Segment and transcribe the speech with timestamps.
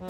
[0.00, 0.08] Heil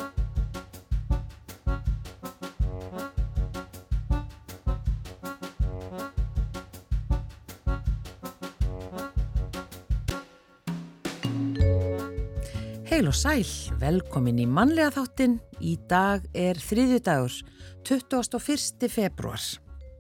[13.08, 13.43] og sæl,
[13.80, 15.40] velkomin í mannlega þáttin.
[15.58, 17.34] Í dag er þriðju dagur,
[17.82, 18.86] 21.
[18.95, 19.43] februar.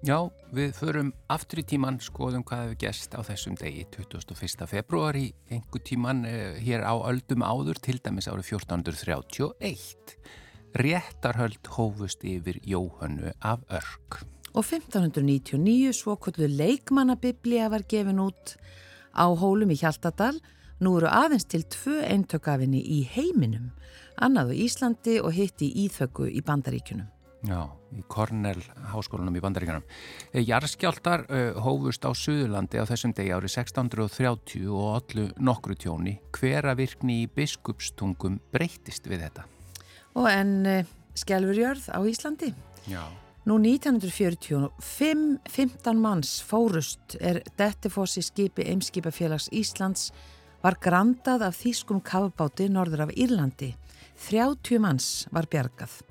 [0.00, 4.64] Já, við förum aftur í tíman, skoðum hvað hefur gæst á þessum degi 21.
[4.70, 6.22] februar í einhver tíman
[6.64, 10.14] hér á öldum áður, til dæmis árið 1431.
[10.80, 14.22] Réttarhöld hófust yfir Jóhannu af Örk.
[14.54, 18.56] Og 1599 svo kullu leikmannabiblía var gefin út
[19.12, 20.40] á hólum í Hjaltadal
[20.80, 23.68] Nú eru aðeins til tvö eintökafinni í heiminum,
[24.16, 27.10] annað á Íslandi og hitt í Íþöku í Bandaríkunum.
[27.44, 28.62] Já, í Cornell
[28.92, 29.86] háskólanum í Bandaríkunum.
[30.32, 36.18] Eh, Jarskjáltar uh, hófust á Suðurlandi á þessum degi árið 1630 og allu nokkru tjóni.
[36.36, 39.46] Hvera virkni í biskupstungum breytist við þetta?
[40.18, 42.52] Og en uh, skjálfurjörð á Íslandi?
[42.90, 43.04] Já.
[43.48, 50.10] Nú 1945, 15 manns fórust er Dettifossi skipi Eimskipafélags Íslands
[50.60, 53.72] var grandað af þýskum kafbáti norður af Írlandi.
[54.28, 56.02] 30 manns var bjargað.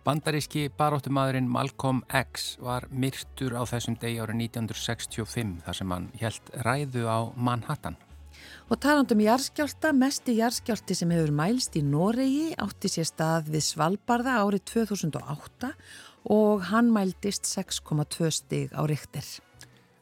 [0.00, 6.46] Bandaríski baróttumadurinn Malcolm X var myrtur á þessum degi árið 1965 þar sem hann helt
[6.64, 7.98] ræðu á Manhattan.
[8.72, 14.38] Og talandum jarðskjálta, mesti jarðskjálti sem hefur mælst í Noregi átti sér stað við Svalbardha
[14.40, 15.70] árið 2008
[16.32, 19.28] og hann mældist 6,2 stig á riktir.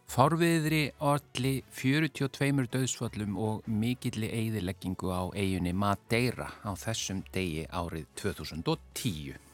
[0.08, 9.47] Fárviðri orðli 42 döðsföllum og mikilli eigðileggingu á eiginni Madeira á þessum degi árið 2010.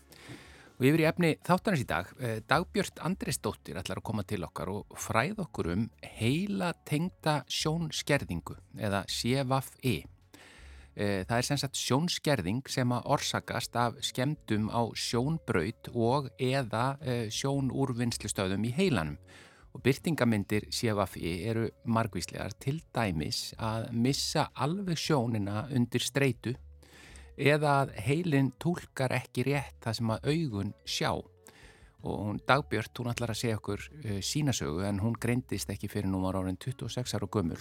[0.75, 4.73] Og yfir í efni þáttanars í dag, eh, Dagbjörn Andrisdóttir ætlar að koma til okkar
[4.73, 10.05] og fræð okkur um heila tengda sjónskerðingu eða CVFE.
[10.97, 16.99] Eh, það er sem sagt sjónskerðing sem að orsakast af skemdum á sjónbraut og eða
[17.03, 19.19] eh, sjónúrvinnslustöðum í heilanum
[19.75, 26.55] og byrtingamindir CFFI eru margvíslegar til dæmis að missa alveg sjónina undir streitu
[27.37, 31.11] eða að heilin tólkar ekki rétt það sem að augun sjá.
[32.05, 36.11] Og hún Dagbjörn, hún ætlar að segja okkur uh, sínasögu en hún greindist ekki fyrir
[36.13, 37.61] númar árin 26 ára gummul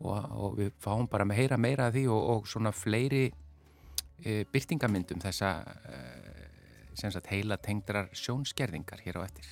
[0.00, 4.42] og, og við fáum bara með heyra meira af því og, og svona fleiri uh,
[4.52, 9.46] byrtingamindum þessa uh, heila tengdrar sjónskerðingar hér á eftir.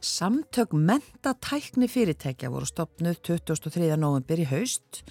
[0.00, 3.90] Samtök mentatækni fyrirtækja voru stopnuð 23.
[4.00, 5.02] november í haust.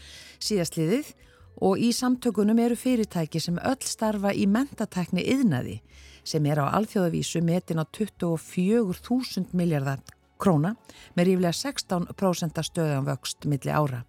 [0.41, 1.11] Síðastliðið
[1.59, 5.79] og í samtökunum eru fyrirtæki sem öll starfa í mentatækni yðnaði
[6.27, 10.03] sem er á alþjóðavísu metin á 24.000 miljardar
[10.39, 10.75] króna
[11.17, 14.03] með ríflega 16% stöðan vöxt milli ára.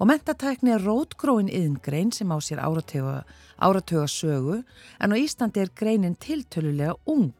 [0.00, 4.62] Og mentatækni er rótgróin yðngrein sem á sér áratöga sögu
[4.98, 7.34] en á Íslandi er greinin tiltölulega ung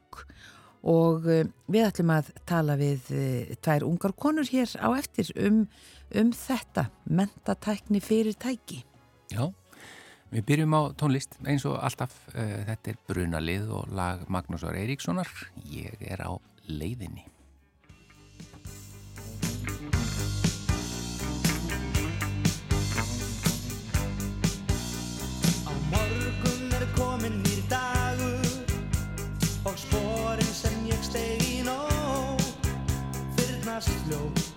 [0.80, 5.66] og eh, við ætlum að tala við eh, tvær ungar konur hér á eftir um,
[6.16, 8.84] um þetta mentatækni fyrir tæki.
[9.30, 9.44] Já,
[10.34, 12.16] við byrjum á tónlist eins og alltaf.
[12.34, 15.30] Uh, þetta er Brunalið og lag Magnúsar Eiríkssonar.
[15.70, 16.34] Ég er á
[16.66, 17.28] leiðinni.
[25.62, 28.50] Á morgun er komin nýr dagur
[29.62, 32.42] og spórin sem ég steg í nóg
[33.38, 34.49] fyrnast fljóð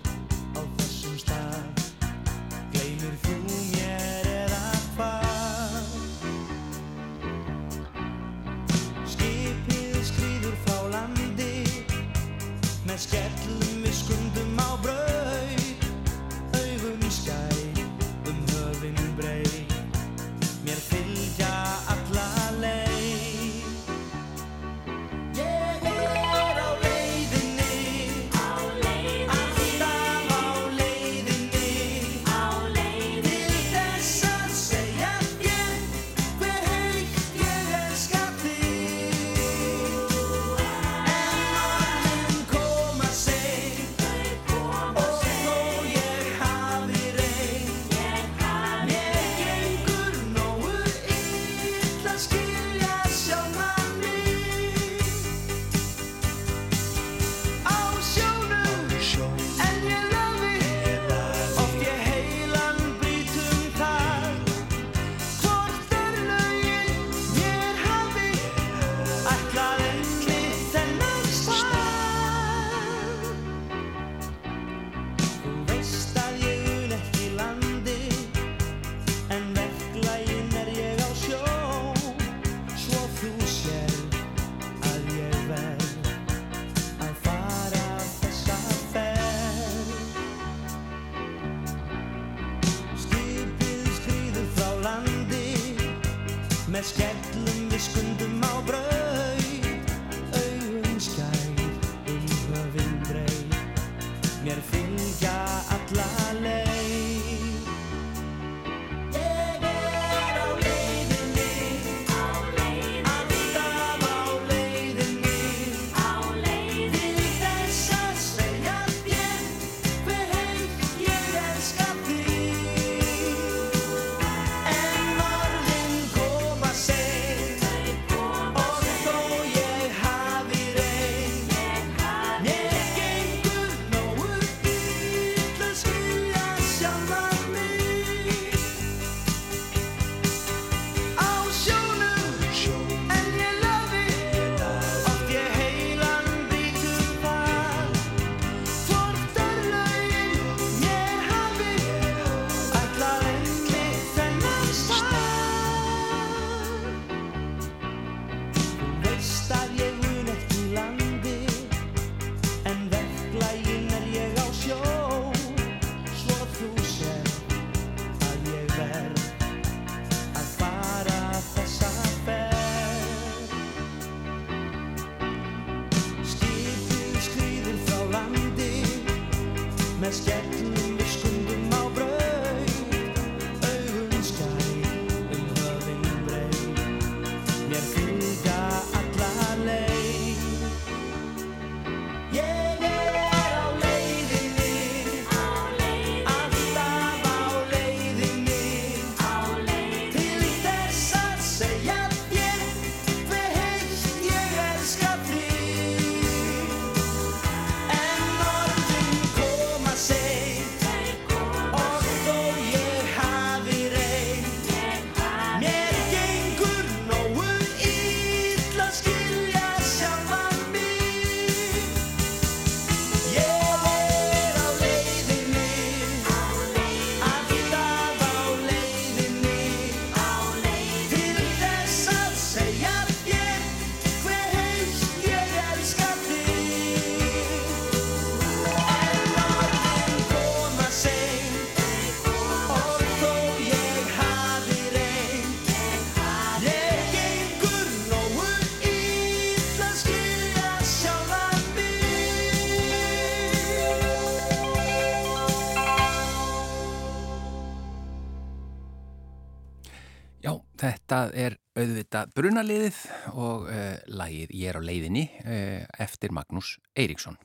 [261.14, 263.00] þetta er auðvitað brunaliðið
[263.34, 267.36] og uh, lagið Ég er á leiðinni uh, eftir Magnús Eiríksson.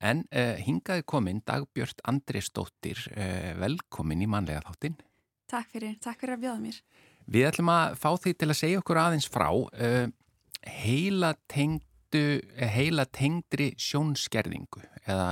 [0.00, 3.02] En uh, hingaði komin Dagbjörn Andrisdóttir,
[3.60, 4.96] velkomin í manlega þáttinn.
[5.50, 6.80] Takk fyrir, takk fyrir að bjóða mér.
[7.30, 9.48] Við ætlum að fá því til að segja okkur aðeins frá
[10.80, 12.24] heila, tengdu,
[12.74, 15.28] heila tengdri sjónskerðingu eða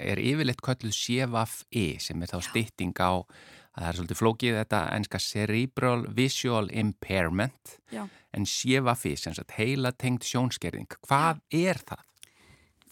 [0.00, 3.24] er yfirleitt kölluð CVFI sem er þá stytting á
[3.74, 8.04] Það er svolítið flókið þetta enska Cerebral Visual Impairment Já.
[8.34, 10.94] en CVFI, sem sagt heila tengd sjónskerðing.
[11.08, 12.04] Hvað er það?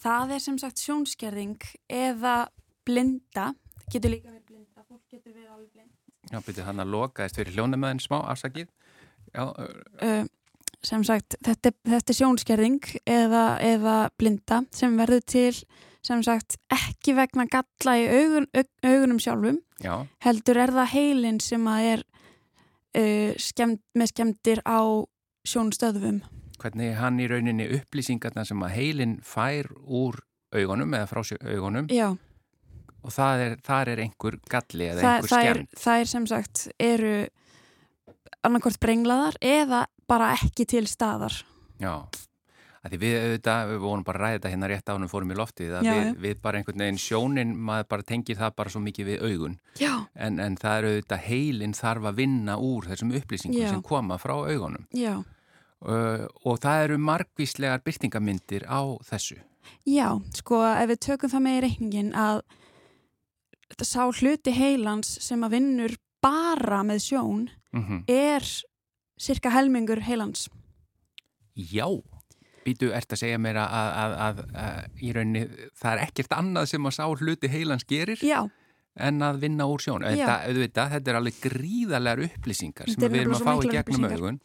[0.03, 2.35] Það er sem sagt sjónskerðing eða
[2.83, 3.53] blinda,
[3.87, 5.91] getur líka verið blinda, fólk getur verið alveg blind.
[6.31, 8.71] Já, byrju hann að lokaðist fyrir hljónumöðin smá afsakið.
[9.31, 9.43] Já,
[10.03, 10.25] Uh,
[10.83, 15.53] sem sagt, þetta, þetta er sjónskerðing eða, eða blinda sem verður til
[16.03, 19.95] sem sagt ekki vegna galla í augun, aug, augunum sjálfum, já,
[20.25, 22.03] heldur er það heilin sem að er
[22.99, 24.81] uh, skemmt, með skemmtir á
[25.47, 26.21] sjónstöðvum.
[26.59, 30.21] hvernig hann í rauninni upplýsingarna sem að heilin fær úr
[30.53, 32.13] augunum eða frá augunum Já,
[33.03, 33.55] og það er,
[33.93, 35.79] er einhver galli eða það, einhver er, skemmt.
[35.83, 37.15] það er sem sagt eru
[38.43, 41.35] annarkvort brenglaðar eða bara ekki til staðar.
[41.81, 42.03] Já,
[42.83, 45.37] að því við auðvitað, við vorum bara að ræða þetta hérna rétt ánum fórum í
[45.39, 48.81] loftið, að Já, við, við bara einhvern veginn sjónin, maður bara tengir það bara svo
[48.83, 49.55] mikið við augun,
[50.15, 53.69] en, en það er auðvitað heilin þarf að vinna úr þessum upplýsingum Já.
[53.71, 54.83] sem koma frá augunum.
[54.91, 55.13] Já,
[55.87, 59.39] uh, og það eru margvíslegar byrtingamindir á þessu.
[59.87, 62.43] já, sko ef við tökum það með í reikningin að
[63.79, 68.43] sá hluti heilans sem að vinnur bara með sjón Mm er
[69.17, 70.49] cirka helmingur heilans.
[71.55, 71.87] Já,
[72.65, 75.43] býtu, ert að segja mér að, að, að, að, í rauninni
[75.79, 78.39] það er ekkert annað sem að sá hluti heilans gerir Já,
[78.95, 80.03] en að vinna úr sjón.
[80.05, 84.07] Þetta, auðvitað, þetta er alveg gríðarlegar upplýsingar sem Þetta við erum að fá í gegnum
[84.11, 84.39] augun.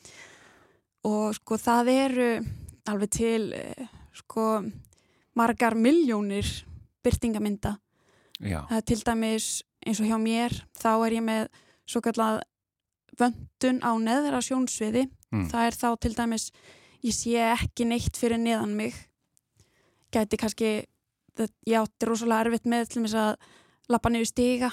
[1.08, 2.28] og sko það eru
[2.88, 3.42] alveg til
[4.18, 4.46] sko
[5.38, 6.48] margar miljónir
[7.04, 7.76] byrtingamynda.
[8.40, 9.46] Já, Það er til dæmis
[9.86, 11.44] eins og hjá mér, þá er ég með
[11.88, 12.40] svo kallað
[13.18, 15.42] vöndun á neðra sjónsviði Mm.
[15.52, 16.44] það er þá til dæmis
[17.06, 18.96] ég sé ekki neitt fyrir neðan mig
[20.14, 20.70] gæti kannski
[21.38, 23.36] ég átti rosalega erfitt með til að
[23.88, 24.70] lappa niður stiga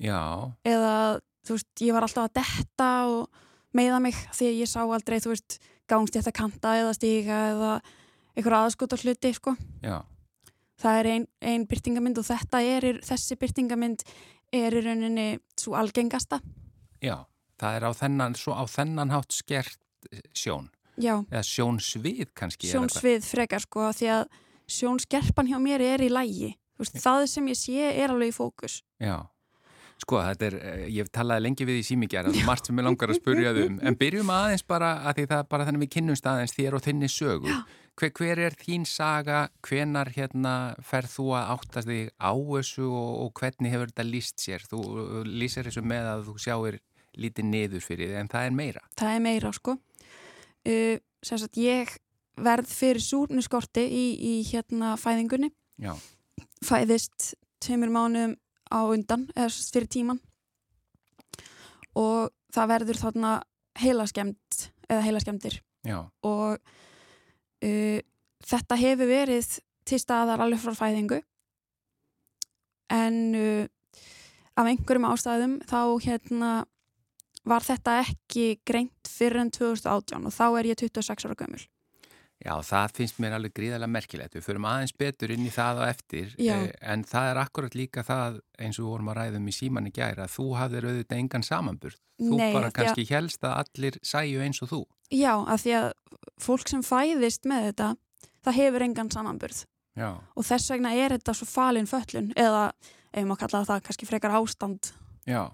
[0.00, 3.42] Já, eða þú veist, ég var alltaf að detta og
[3.76, 5.58] meiða mig því að ég sá aldrei, þú veist,
[5.90, 7.72] gangst ég að kanta eða stiga eða
[8.32, 9.54] einhver aðskot á hluti, sko.
[9.84, 10.00] já,
[10.80, 14.04] Það er ein, ein byrtingamind og þetta er, þessi byrtingamind
[14.56, 15.26] er í rauninni
[15.58, 16.40] svo algengasta.
[17.04, 17.26] já.
[17.60, 19.76] Það er á þennan, svo á þennan hátt skert
[20.32, 20.70] sjón.
[21.00, 22.70] Já, Eða sjónsvið kannski.
[22.70, 24.24] sjónsvið frekar, sko, því að
[24.70, 26.54] sjónskerpan hjá mér er í lægi.
[26.80, 28.80] Veist, það sem ég sé er alveg í fókus.
[29.00, 29.18] Já.
[30.00, 33.18] Sko, þetta er, eh, ég talaði lengi við í símíkjara, margt sem ég langar að
[33.18, 36.28] spurja þau um, en byrjum aðeins bara, að því það er bara þannig við kynnumst
[36.30, 37.56] aðeins þér og þinni sögu.
[38.00, 43.10] Hver, hver er þín saga, hvenar hérna ferð þú að áttast þig á þessu og,
[43.26, 44.64] og hvernig hefur þetta líst sér?
[44.70, 44.80] Þú
[45.28, 46.80] lýsir þessu með að þú sjáir
[47.20, 48.82] lítið niður fyrir þig, en það er meira.
[48.96, 49.76] Það er meira, sko.
[50.68, 51.90] Uh, sagt, ég
[52.40, 55.50] verð fyrir súrnuskorti í, í hérna fæðingunni.
[55.80, 55.94] Já,
[56.64, 58.36] fæðist tveimur mánuðum
[58.70, 60.20] á undan eða fyrir tíman
[61.98, 63.32] og það verður þarna
[63.80, 66.60] heilaskemmt eða heilaskemmtir já, og
[67.64, 67.98] uh,
[68.46, 71.20] þetta hefur verið til staðar alveg frá fæðingu.
[72.90, 73.64] En uh,
[74.58, 76.50] af einhverjum ástæðum þá hérna
[77.48, 81.62] var þetta ekki greint fyrir enn 2018 og þá er ég 26 ára gömul
[82.40, 84.32] já, það finnst mér alveg gríðarlega merkilegt.
[84.38, 86.54] Við förum aðeins betur inn í það á eftir, Já.
[86.56, 89.88] eh, en það er akkurat líka það eins og við vorum að ræðum í síman
[89.90, 91.98] í gæra, að þú hafðir auðvitað engan samanburð.
[92.16, 94.80] Þú Nei, bara því að- kannski helst að allir sæju eins og þú.
[95.12, 95.92] Já, af því að
[96.40, 97.96] fólk sem fæðist með þetta
[98.44, 99.64] það hefur engan samanburð
[99.96, 102.72] Já, og þess vegna er þetta svo falin föllun eða
[103.12, 104.92] ef maður kalla það kannski frekar ástand
[105.26, 105.50] já.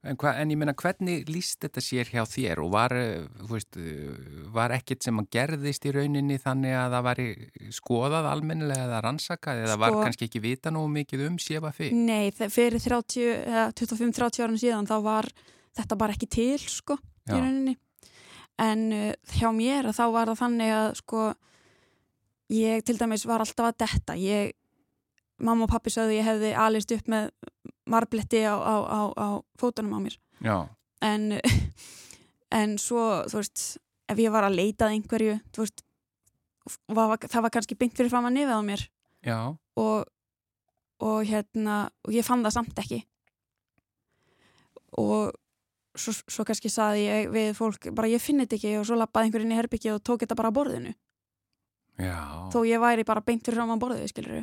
[0.00, 3.76] En, hva, en ég meina, hvernig líst þetta sér hjá þér og var, eh, veist,
[4.48, 7.20] var ekkert sem að gerðist í rauninni þannig að það var
[7.76, 11.92] skoðað almennilega eða rannsakað eða var Sko- kannski ekki vita nógu mikið um séfa fyrir?
[11.92, 15.28] Nei, fyrir 30, eða 25-30 árum síðan þá var
[15.76, 17.36] þetta bara ekki til sko í Já.
[17.36, 17.76] rauninni
[18.60, 21.26] en uh, hjá mér þá var það þannig að sko
[22.50, 24.54] ég til dæmis var alltaf að detta ég,
[25.40, 27.30] mamma og pappi sögðu ég hefði alist upp með
[27.90, 29.28] marbletti á, á, á, á
[29.60, 30.56] fótunum á mér Já,
[31.04, 31.40] en,
[32.60, 33.64] en svo, þú veist,
[34.10, 35.84] ef ég var að leita að einhverju, þú veist,
[36.88, 38.86] var, það var kannski beint fyrir fram að nefið á mér
[39.26, 39.38] já,
[39.80, 40.08] og,
[41.04, 43.02] og hérna, og ég fann það samt ekki.
[45.00, 45.30] Og
[45.98, 49.28] svo, svo kannski saði ég við fólk, bara ég finn þetta ekki og svo lappaði
[49.28, 50.94] einhverjum inn í herbyggi og tók þetta bara á borðinu.
[52.00, 52.18] já.
[52.52, 54.40] Þó ég væri bara beint fyrir fram að borðinu, skilur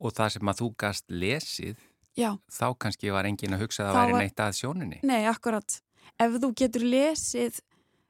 [0.00, 1.76] Og það sem að þú gast lesið,
[2.18, 4.98] Já, þá kannski var engin að hugsa að það væri var- neitt að sjóninni.
[5.02, 5.80] nei, akkurat.
[6.18, 7.60] Ef þú getur lesið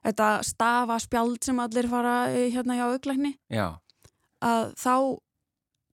[0.05, 3.35] þetta stafa spjald sem allir fara eh, hérna hjá auglækni,
[4.41, 4.95] að þá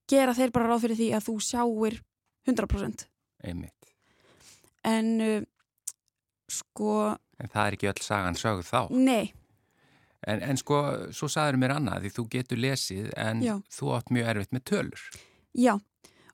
[0.07, 1.99] gera þeir bara ráð fyrir því að þú sjáir
[2.47, 3.05] 100%
[3.43, 3.89] einmitt.
[4.83, 5.41] en uh,
[6.47, 8.81] sko, En það er ekki öll sagan sögð þá.
[8.91, 9.33] nei
[10.27, 10.77] En, en sko,
[11.13, 13.55] svo sagður mér annað, því þú getur lesið en Já.
[13.69, 15.03] þú átt mjög erfitt með tölur.
[15.13, 15.19] Já,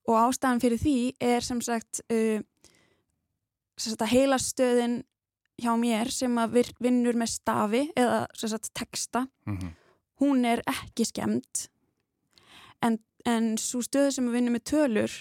[0.09, 2.41] og ástæðan fyrir því er sem sagt, uh,
[3.77, 4.97] sem sagt að heilastöðin
[5.61, 6.33] hjá mér sem
[6.81, 9.77] vinnur með stafi eða sem sagt texta, Mm
[10.21, 11.67] hún er ekki skemmt
[12.85, 15.15] en, en svo stöð sem að vinnur með tölur,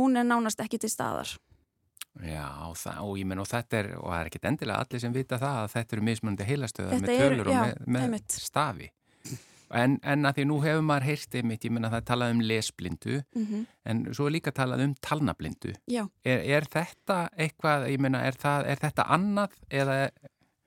[0.00, 1.36] hún er nánast ekki til staðar.
[2.24, 5.12] Já, það, og ég menn og þetta er, og það er ekkit endilega allir sem
[5.16, 8.88] vita það að þetta eru mismunandi heilastöðar með tölur já, og með, með stafi.
[9.74, 12.42] En, en að því nú hefur maður heyrt einmitt, ég menna það er talað um
[12.46, 15.72] lesblindu, Mm en svo er líka talað um talnablindu.
[15.86, 18.34] Já, Er, er þetta eitthvað, ég menna, er,
[18.66, 20.10] er þetta annað eða,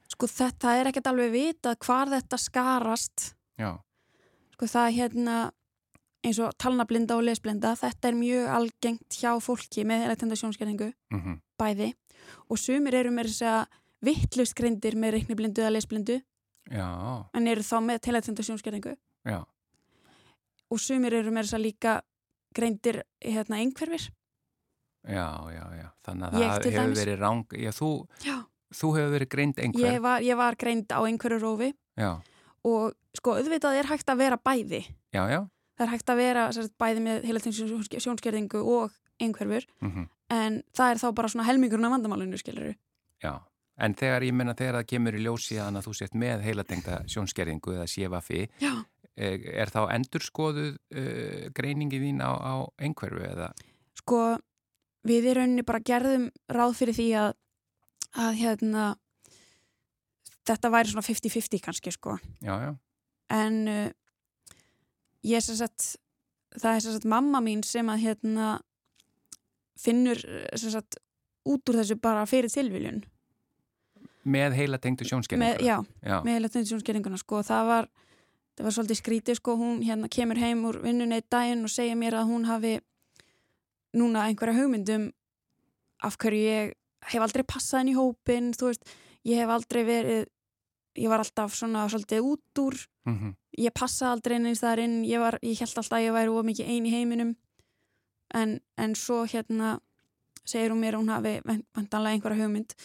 [0.07, 3.33] sko þetta er ekkert alveg vitað hvar þetta skarast.
[3.59, 3.73] Já,
[4.55, 5.37] sko það er hérna
[6.23, 11.39] eins og talnablinda og lesblinda þetta er mjög algengt hjá fólki með elektenda sjónskerningu, mm
[11.59, 11.93] bæði.
[12.47, 16.21] Og sumir eru með þess að vittlust greindir með reikniblindu eða lesblindu
[16.69, 16.87] já,
[17.33, 18.93] en eru þá með telektenda sjónskerningu
[19.25, 19.39] já,
[20.69, 21.95] og sumir eru með þess að líka
[22.55, 24.09] greindir hérna einhverfir?
[25.09, 27.91] Já, já, já, þannig að Ég það hefur dæmis- verið ráng, já, þú,
[28.25, 28.37] Já,
[28.75, 32.11] þú hefur verið greind einhver, ég var, ég var greind á einhverju rófi já,
[32.63, 34.83] og sko auðvitað er hægt að vera bæði.
[35.79, 39.65] Það er hægt að vera sagt, bæði með heilatinsjón sjónskerðingu og einhverfur.
[39.81, 42.75] Mm en það er þá bara svona helmingurinn af vandamálinu skilur
[43.23, 43.31] já.
[43.79, 47.75] En þegar ég menna þegar það kemur í ljósi að þú sért með heilatengda sjónskerðingu
[47.77, 48.73] eða séfafi, Já,
[49.15, 53.51] er þá endurskoðuð uh, greiningi þín á, á einhverfu eða?
[53.99, 54.19] sko
[55.07, 57.31] við í rauninni bara gerðum ráð fyrir því að,
[58.19, 58.85] að hérna
[60.49, 62.17] þetta væri svona 50-50 kannski sko.
[62.43, 62.71] Já, já,
[63.35, 63.89] en uh,
[65.27, 65.93] ég sem sagt
[66.57, 68.49] það er sem sagt mamma mín sem að hérna
[69.79, 70.19] finnur
[70.57, 70.99] sem sagt
[71.47, 73.03] út úr þessu bara fyrir tilviljun
[74.29, 77.89] með heila tengdu með, sjónskerningu já, já, með heila tundisjónskerringuna sko það var,
[78.57, 81.97] það var svolítið skrítið sko hún hérna kemur heim úr vinnunni einn daginn og segja
[81.99, 82.75] mér að hún hafi
[83.97, 85.09] núna einhverja hugmyndum
[86.05, 86.75] af hverju ég
[87.09, 90.27] hef aldrei passað inn í hópin þú veist, ég hef aldrei verið
[90.99, 95.21] ég var alltaf svona svolítið út úr mhm, ég passaði aldrei neins þar inn ég,
[95.21, 97.35] var, ég held alltaf að ég væri of mikið ein í heiminum.
[98.35, 99.79] En, en svo hérna
[100.45, 101.33] segir hún mér að hún hafi
[101.75, 102.75] vantanlega einhverja hugmynd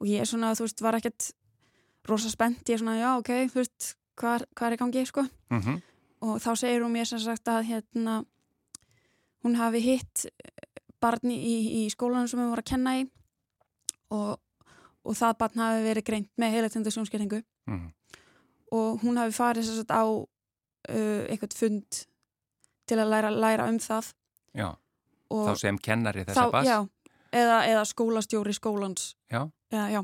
[0.00, 1.30] og ég er svona, þú veist, var ekkert
[2.08, 5.26] rosa spennt, ég er svona, já, ok þú veist, hvað, hvað er í gangi, sko.
[5.52, 5.80] Mhm,
[6.20, 8.20] og þá segir hún mér sem sagt að hérna
[9.44, 10.26] hún hafi hitt
[11.00, 13.06] barni í, í skólanum sem við vorum að kenna í.
[14.12, 14.36] Og,
[15.06, 17.38] og það barn hafi verið greint með heilatenda sjónskerringu
[17.70, 17.88] mhm,
[18.74, 22.00] og hún hafi farið sem sagt á uh, eitthvað fund
[22.90, 24.12] til að læra, læra um það.
[24.58, 24.68] Já.
[25.30, 26.78] Og þá sem kennari þessa bass já,
[27.32, 29.46] eða, eða skólastjóri skólans Já.
[29.72, 30.00] já, já.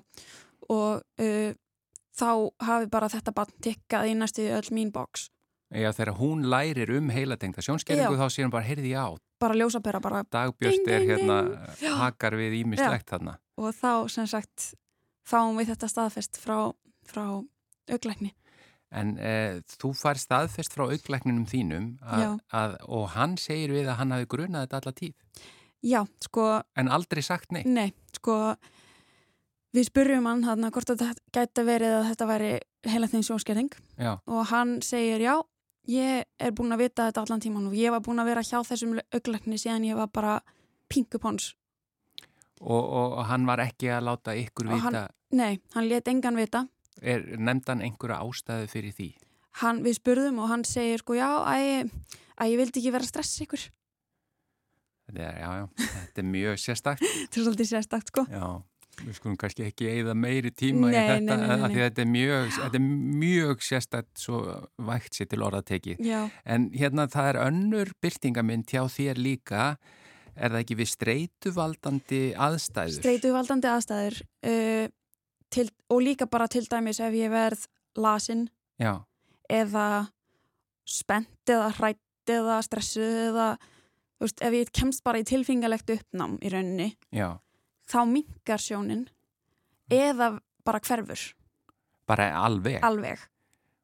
[0.68, 1.54] og uh,
[2.16, 2.30] þá
[2.64, 5.28] hafi bara þetta barn tikkað í næstu öll mín box
[5.74, 8.20] Já, þegar hún lærir um heilatengda sjónskerningu Já.
[8.22, 9.04] þá sér hún bara, heyrði já,
[9.42, 11.38] bara ljósapera bara dagbjörst er hérna
[11.82, 11.90] Já.
[11.98, 13.38] hakar við ímislegt þarna.
[13.58, 14.72] og þá sem sagt
[15.26, 16.70] fáum við þetta staðfest frá,
[17.06, 17.42] frá
[17.90, 18.32] auglækni
[18.94, 23.98] En eh, þú fær staðfest frá auglækninum þínum að, að, og hann segir við að
[23.98, 25.16] hann hafi grunað þetta alla tíð,
[25.86, 27.68] já, sko, en aldrei sagt neitt.
[27.70, 28.56] nei, sko
[29.76, 32.52] við spurjum hann hann hvort þetta gæti verið að þetta væri
[32.86, 35.34] heila þeim sjónskerring Já, og hann segir já,
[35.90, 38.58] ég er búin að vita þetta allan tíman og ég var búin að vera hjá
[38.66, 40.38] þessum auglækni síðan ég var bara
[40.92, 41.52] pinkupons
[42.60, 46.64] og, og hann var ekki að láta ykkur Og vita, nei, hann let engan vita.
[47.02, 49.10] Er nefndan einhverja ástæðu fyrir því?
[49.62, 53.44] hann, við spurðum og hann segir sko já, að ég vildi ekki vera að stressa
[53.46, 53.66] ykkur
[55.06, 55.66] Þetta er, já, já,
[56.06, 57.04] þetta er mjög sérstakt.
[57.20, 58.46] þetta er svolítið sérstakt sko Já,
[59.04, 62.48] við skulum kannski ekki eigða meiri tíma Nei, í þetta, nei, nei, þetta er mjög,
[62.56, 62.86] þetta er
[63.22, 64.40] mjög sérstakt svo
[64.88, 66.00] vægt sér til orðatekið.
[66.06, 69.66] já, En hérna það er önnur byrtingamind hjá þér líka,
[70.34, 72.98] er það ekki við streituvaldandi aðstæður?
[72.98, 74.18] streituvaldandi aðstæður
[74.50, 74.88] uh,
[75.54, 77.62] til, og líka bara til dæmis ef ég verð
[77.96, 78.48] lasin
[78.82, 78.98] Já,
[79.48, 80.08] eða
[80.86, 83.46] spennt eða hrætt eða stressuð eða
[84.16, 87.36] þú veist, ef ég kemst bara í tilfingalegt uppnám í rauninni já,
[87.90, 89.06] þá minkar sjónin
[89.92, 91.28] eða bara hverfur
[92.06, 92.80] bara alveg.
[92.82, 93.18] alveg,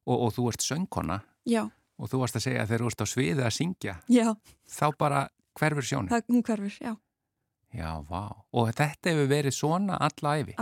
[0.07, 1.63] Og, og þú ert söngkona já,
[1.99, 4.27] og þú varst að segja að þegar þú ert á sviði að syngja, já
[4.67, 5.21] þá bara
[5.61, 6.11] hverfur sjónin.
[6.11, 6.95] það, hún hverfur, já,
[7.73, 8.29] Já, vá.
[8.53, 10.53] Og þetta hefur verið svona alla æfi.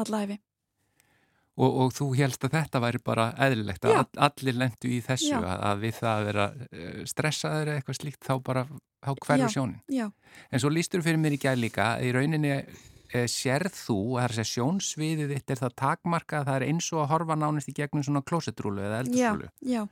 [1.58, 3.98] Og, og þú helst að þetta væri bara eðlilegt, að Já.
[3.98, 5.40] all, allir lendu í þessu, Já.
[5.42, 8.62] að, að við það að vera eh, stressaður eða eitthvað slíkt, þá bara,
[9.02, 9.48] þá hverfur Já.
[9.56, 9.80] sjónin.
[9.90, 10.06] já,
[10.52, 14.36] En svo lístur fyrir mér í gæð líka, í rauninni e, sérð þú, það er
[14.44, 18.06] að sjónsviðið þitt er það takmarka, það er eins og að horfa nánist í gegnum
[18.06, 19.50] svona klósetrúlu eða já, eldurstrúlu.
[19.74, 19.82] já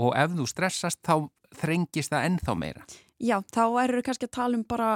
[0.00, 1.16] Og ef þú stressast, þá
[1.60, 2.84] þrengist það ennþá meira.
[3.20, 4.92] já, þá eru kannski að tala um bara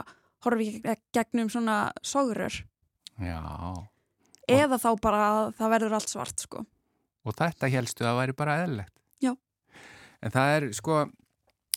[0.46, 2.62] horfi í gegnum svona sogrur
[3.20, 3.40] Já.
[4.50, 6.64] Eða þá bara að það verður allt svart sko.
[7.24, 8.94] Og þetta helstu að væri bara eðlilegt.
[9.24, 9.32] Já.
[10.24, 10.98] En það er, sko,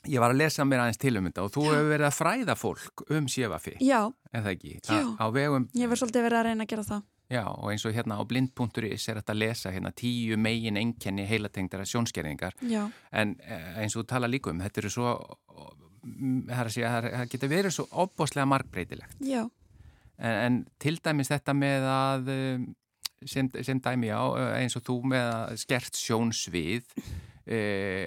[0.08, 2.56] ég var að lesa mér aðeins til um þetta og þú hefur verið að fræða
[2.60, 4.00] fólk um séfafi, já,
[4.32, 4.74] en það ekki?
[4.82, 5.04] Já.
[5.20, 7.86] Á, á vegum, ég verð svolítið verið að reyna að gera það já, og eins
[7.88, 12.86] og hérna á blind.is er þetta að lesa hérna tíu megin einkenni heilatengdara sjónskerðingar já,
[13.12, 15.14] en eh, eins og þú tala líka um, þetta eru svo,
[16.08, 19.20] mm, það getur verið svo opbáslega margbreytilegt.
[19.20, 19.44] já,
[20.18, 22.68] En, en til dæmis þetta með að, um,
[23.26, 24.26] sem, sem dæmi á,
[24.58, 26.94] eins og þú með að skert sjónsvið,
[27.48, 27.60] e,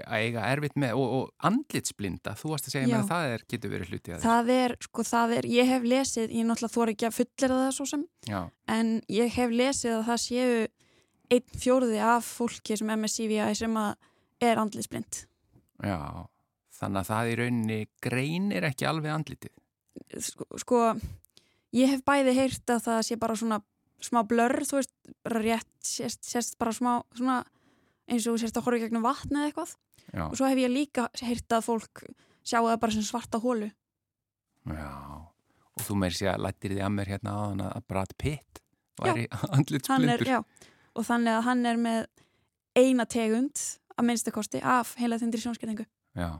[0.04, 2.90] að eiga erfitt með, og, og andlitsblinda, þú varst að segja Já.
[2.92, 5.86] mér að það er, getur verið hluti að það er sko það er, ég hef
[5.94, 8.40] lesið ég náttúrulega þóra ekki að fullera það svo sem Já,
[8.76, 10.60] en ég hef lesið að það séu
[11.30, 13.90] einn fjórði af fólki sem er með CVI sem að
[14.50, 15.22] er andlisblind
[15.84, 16.00] já,
[16.80, 19.54] þannig að það í rauninni greinir ekki alveg andlitið.
[20.26, 20.84] sko, sko
[21.76, 23.60] ég hef bæði heyrt að það sé bara svona
[24.00, 24.94] smá blörr, þú veist,
[25.26, 27.42] bara rétt sérst, sérst bara smá svona
[28.10, 29.74] eins og sérst að horfa í gegnum vatn eða eitthvað.
[30.10, 32.02] Já, og svo hef ég líka heyrt að fólk
[32.46, 33.68] sjáu það bara sem svarta hólu
[34.70, 34.90] já,
[35.76, 38.62] og þú meir sér að lættir því að mér hérna á þannig að Brad Pitt
[39.00, 40.32] hann er, andlitsblindur.
[40.98, 42.00] og þannig að hann er með
[42.76, 43.62] eina tegund
[43.96, 45.86] að minnstakosti af heila þindri sjónskerðingu
[46.18, 46.30] Já.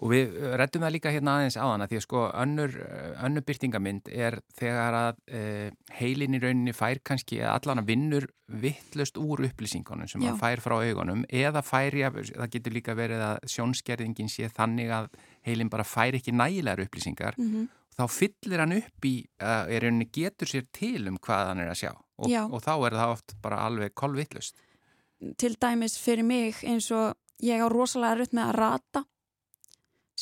[0.00, 2.78] Og við rettum það líka hérna aðeins á hana því að sko önnur,
[3.26, 5.42] önnur byrtingamind er þegar að e,
[5.98, 8.28] heilin í rauninni fær kannski allan að vinnur
[8.62, 10.32] vittlust úr upplýsingunum sem Já.
[10.32, 14.92] að fær frá augunum eða fær, ja, það getur líka verið að sjónskerðingin sé þannig
[14.96, 15.12] að
[15.46, 17.38] heilin bara fær ekki nægilegar upplýsingar.
[17.40, 21.72] Mm þá fyllir hann upp í, er rauninni getur sér til um hvað hann er
[21.72, 21.92] að sjá.
[22.22, 24.60] Og, og þá er það oft bara alveg kolvittlust.
[25.38, 29.02] til dæmis fyrir mig eins og ég á rosalega rutt með að rata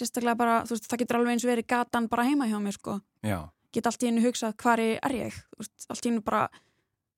[0.00, 2.96] sérstaklega bara, þú veist, það getur alveg eins verið gatan bara heima hjá mér, sko.
[3.26, 3.38] Já,
[3.74, 5.36] get allt í hennu hugsað hvar er ég?
[5.52, 6.46] Þú veist, allt í hennu bara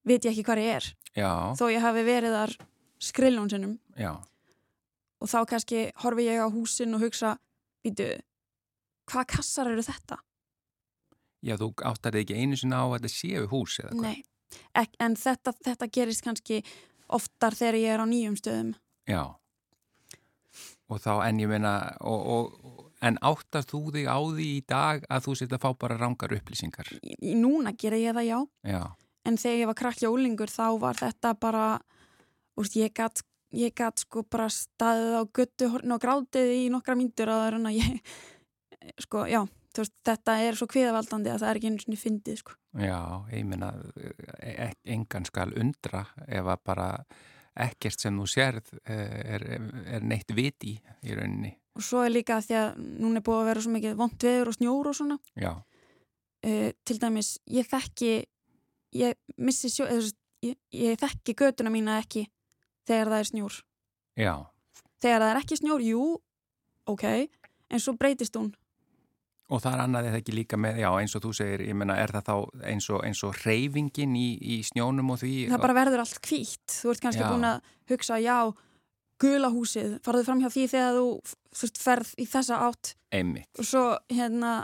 [0.09, 0.90] veit ég ekki hvar ég er.
[1.16, 2.57] Já, þó ég hafi verið þar
[3.03, 3.79] skrillun sinnum.
[3.97, 4.12] Já,
[5.23, 7.37] og þá kannski horfi ég á húsin og hugsa
[7.83, 8.11] býtu,
[9.11, 10.18] hvaða kassar eru þetta?
[11.42, 14.03] já, þú áttar ekki einu sinna á að þetta séu hús eða hvað.
[14.07, 16.61] Nei, en þetta, þetta gerist kannski
[17.12, 18.75] oftar þegar ég er á nýjum stöðum.
[19.11, 19.23] Já,
[20.93, 25.07] og þá en ég meina, og, og, en áttar þú þig á því í dag
[25.09, 26.93] að þú setja að fá bara rangar upplýsingar?
[27.03, 28.39] í, núna gera ég það já
[28.75, 28.83] Já,
[29.27, 31.67] en þegar ég var krakki ólingur þá var þetta bara
[32.61, 36.97] úst, ég gat ég gat sko bara staðið á guttu horn og grátið í nokkra
[36.99, 38.15] myndur að það er hann að ég
[39.05, 39.41] sko, já,
[39.77, 42.57] veist, þetta er svo kviðavaldandi að það er ekki einu svona fyndið sko.
[42.81, 42.99] já,
[43.33, 43.73] ég meina,
[44.41, 46.89] e engan skal undra ef að bara
[47.53, 49.45] ekkert sem þú sérð eh, er,
[49.99, 51.53] er neitt viti í rauninni.
[51.77, 54.51] og svo er líka því að núna er búið að vera svo mikið vond veður
[54.51, 55.19] og snjór og svona.
[55.41, 55.53] Já,
[56.47, 58.12] uh, til dæmis, ég þekki
[59.01, 62.27] ég missi sjó ég, ég þekki götuna mína ekki
[62.88, 63.61] þegar það er snjór.
[64.21, 64.35] Já,
[65.01, 66.05] þegar það er ekki snjór, jú
[66.93, 67.07] ok,
[67.71, 68.53] en svo breytist hún
[69.53, 71.97] Og það er annað eða ekki líka með, já eins og þú segir, ég meina
[72.01, 72.37] er það þá
[72.73, 75.33] eins og, eins og reyfingin í, í snjónum og því?
[75.53, 77.29] það bara verður allt hvítt þú ert kannski Já.
[77.29, 78.37] búin að hugsa, já
[79.23, 81.05] gula húsið, farðu fram hjá því þegar þú
[81.53, 84.55] þú veist, ferð í þessa átt Einmitt, og svo hérna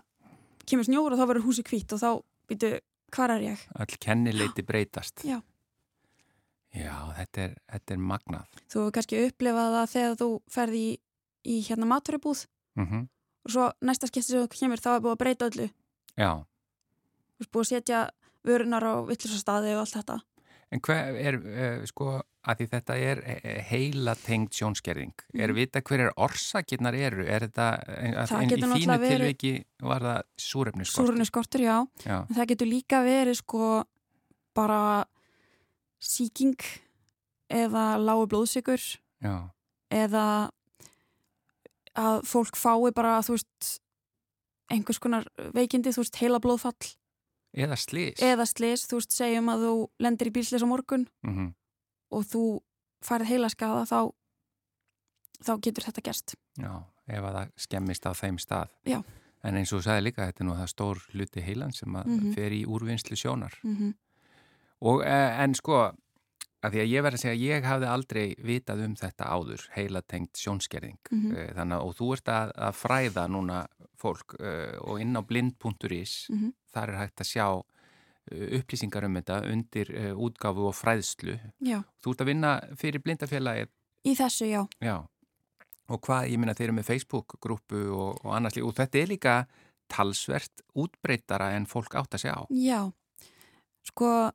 [0.68, 2.08] kemur snjór og þá verður húsið hvítt og þá
[2.48, 2.72] býtu,
[3.14, 3.66] hvar er ég?
[3.76, 5.22] all kennileiti breytast.
[5.28, 5.38] Já.
[6.76, 8.58] Já, þetta er, þetta er magnað.
[8.68, 10.88] Þú hefur kannski upplifað það þegar þú ferð í,
[11.48, 12.46] í hérna maturibúð
[12.78, 13.06] Mm
[13.48, 15.68] og svo næsta skipti sem þú kemur þá er búið að breyta öllu
[16.18, 18.00] Já, þú veist búið að setja
[18.48, 20.18] vörunar á villisastadi og allt þetta
[20.68, 25.14] en hver er, uh, sko, að því þetta er eh, heila tengd sjónskerðing.
[25.34, 25.56] Er Mhm.
[25.56, 27.24] vita hver er orsakirnar eru?
[27.24, 31.08] Er þetta, en, í þínu tilviki var það súrefniskortur?
[31.08, 33.84] Súrunni já, Já, en það getur líka verið sko
[34.54, 35.04] bara
[35.98, 36.56] síking
[37.48, 38.80] eða lágu blóðsikur
[39.22, 39.50] já,
[39.90, 40.50] eða
[41.96, 43.80] að fólk fái bara þú veist
[44.70, 45.24] einhvers konar
[45.54, 46.94] veikindi, þú veist heila blóðfall
[47.56, 48.18] eða slís.
[48.20, 51.54] eða slis, þú veist segjum að þú lendir í bílslis á morgun Mm
[52.10, 52.60] og þú
[53.04, 54.12] færð heila skada þá
[55.44, 56.72] þá getur þetta gerst Já,
[57.06, 58.68] ef að það skemmist á þeim stað.
[58.88, 59.02] Já.
[59.44, 62.06] En eins og þú sagði líka, þetta er nú það stór hluti heilan sem að
[62.06, 62.32] Mhm.
[62.34, 63.52] fer í úrvinnslu sjónar.
[63.62, 63.94] mm -hmm.
[64.80, 65.92] Og eh, en sko,
[66.62, 69.62] að því að ég verði að segja að ég hafði aldrei vitað um þetta áður,
[69.76, 70.98] heilatengt sjónskerðing.
[71.10, 71.34] Mhm.
[71.36, 73.58] Eh, Þannig að, og þú ert að, að fræða núna
[73.98, 76.52] fólk uh, og inn á blind.is, Mhm.
[76.74, 81.38] þar er hægt að sjá uh, upplýsingar um þetta undir útgáfu og fræðslu.
[81.62, 83.68] Já, Þú ert að vinna fyrir blindafélagið,
[84.06, 85.06] í þessu já já.
[85.88, 89.46] Og hvað, ég minna, þeir eru með Facebook-grúpu og, og annars og þetta er líka
[89.88, 92.34] talsvert útbreytara en fólk átt að sjá.
[92.52, 92.92] Já,
[93.88, 94.30] sko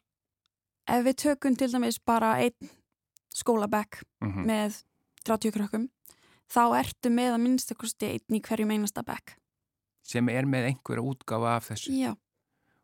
[0.88, 2.70] ef við tökum til dæmis bara einn
[3.34, 4.82] skólabekk Mm með
[5.24, 5.86] 30 krökkum
[6.52, 9.38] þá ertu með að minnstakosti einn í hverju meinasta bekk
[10.04, 11.94] Sem er með einhverja útgáfa af þessu.
[11.96, 12.12] Já,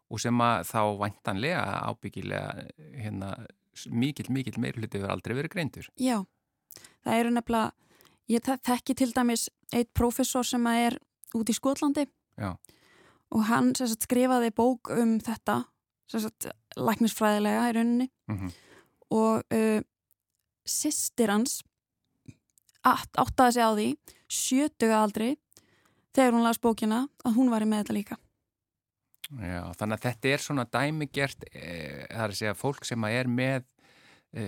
[0.09, 2.63] og sem að þá væntanlega ábyggilega
[2.95, 3.33] hérna,
[3.91, 5.89] mikill meiri hluti hefur aldrei verið greindur.
[5.99, 6.23] já
[7.03, 7.71] Það eru nefnilega,
[8.29, 10.97] ég þek- þekki til dæmis eitt prófessor sem að er
[11.35, 12.07] út í Skotlandi
[12.39, 12.55] Já.
[13.31, 15.65] og hann sagt, skrifaði bók um þetta
[16.07, 18.10] sagt, læknisfræðilega í rauninni.
[18.29, 18.51] Mm
[19.10, 19.82] og uh,
[20.69, 21.60] sýstir hans
[22.86, 23.88] átt, áttaði sig á því
[24.29, 25.29] sjötuga aldri
[26.15, 28.19] þegar hún las bókina að hún var með þetta líka.
[29.29, 31.65] Já, þannig að þetta er svona dæmigert, e,
[32.10, 33.67] það er að segja fólk sem að er með
[34.34, 34.45] e,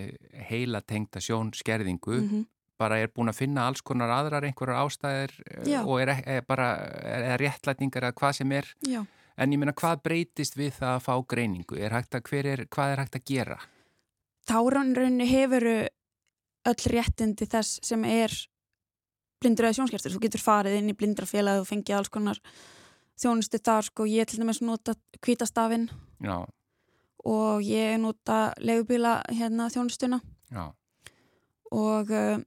[0.50, 2.50] heila tengda sjónskerðingu mm
[2.82, 5.84] bara er búin að finna alls konar aðrar einhverjar ástæðir e, Já.
[5.84, 6.72] og er, er bara
[7.06, 8.72] er, er réttlætningar að hvað sem er.
[8.90, 9.04] Já,
[9.38, 11.78] en ég meina hvað breytist við það að fá greiningu?
[11.80, 13.60] Er að, er, hvað er hægt að gera?
[14.48, 15.68] þá rauninni hefur
[16.72, 18.34] öll réttindi þess sem er
[19.42, 20.14] blindur eða sjónskertur.
[20.14, 22.42] Þú getur farið inn í blindrafélag og fengið alls konar
[23.22, 24.08] þjónustu þar sko.
[24.10, 25.90] Ég til dæmis nota kvítastafinn
[27.22, 30.22] og ég nota legubíla hérna þjónustuna.
[30.52, 30.70] Já,
[31.72, 32.42] og uh,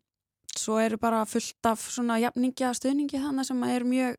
[0.54, 4.18] svo eru bara fullt af svona jafningja stuðningi þannig sem er mjög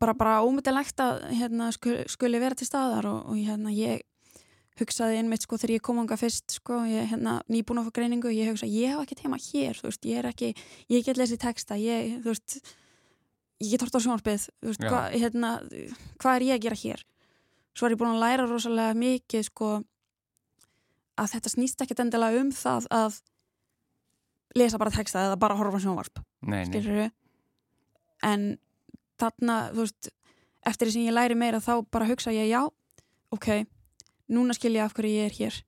[0.00, 4.04] bara, bara ómyndilegt að hérna, skuli, skuli vera til staðar og, og hérna, ég
[4.76, 8.52] hugsaði einmitt sko þegar ég kom ánga fyrst sko, ég hérna nýbúin á greiningu ég
[8.52, 10.52] hugsa, ég hef ekki tema hér, þú veist, ég er ekki
[10.92, 12.58] ég get lesið texta, ég, þú veist
[13.64, 15.52] ég get hort á sjónarpið þú veist, hvað hérna,
[16.20, 17.04] hva er ég að gera hér?
[17.76, 19.70] Svo er ég búin að læra rosalega mikið sko
[21.16, 23.18] að þetta snýst ekki endilega um það að
[24.56, 26.20] lesa bara texta eða bara horfa sjónvarp
[26.68, 27.08] skilur
[28.24, 28.46] en
[29.20, 30.10] þarna, þú veist
[30.66, 32.62] eftir því sem ég læri meira þá bara hugsa ég já,
[33.34, 33.48] ok
[34.32, 35.60] núna skilja af hverju ég er hér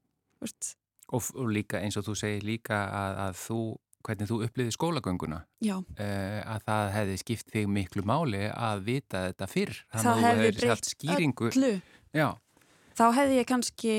[0.42, 3.60] og, og líka eins og þú segir líka að, að þú,
[4.06, 9.50] hvernig þú uppliði skólagönguna uh, að það hefði skipt þig miklu máli að vita þetta
[9.50, 9.78] fyrr.
[9.94, 10.92] Það hefði breytt
[11.48, 11.72] öllu.
[12.16, 12.28] Já.
[12.98, 13.96] þá hefði ég kannski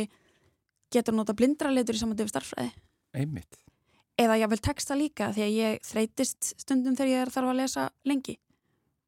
[0.89, 2.71] getur nota blindraleitur í samandi við starfræði
[3.15, 3.59] einmitt.
[4.19, 7.85] Eða ég vil texta líka því að ég þreytist stundum þegar ég þarf að lesa
[8.09, 8.35] lengi.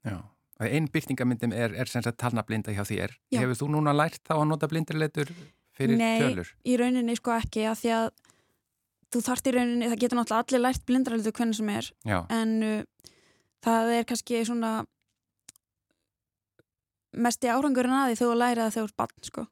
[0.08, 0.22] Já
[0.62, 3.16] Einn byrtingamyndum er, er sem sagt talnablinda hjá þér.
[3.34, 3.42] Já.
[3.42, 5.32] Hefur þú núna lært þá að nota blindarleitur
[5.78, 6.52] fyrir Nei, tölur?
[6.52, 8.10] Nei, í rauninni sko ekki að því að
[9.12, 11.92] þú þarft í rauninni, það getur náttúrulega allir lært blindarleitur hvernig sem er.
[12.08, 12.20] Já.
[12.38, 13.14] En uh,
[13.66, 14.74] það er kannski svona
[17.12, 19.48] mest í árangurinn að því þú lærið að þau eru barn sko.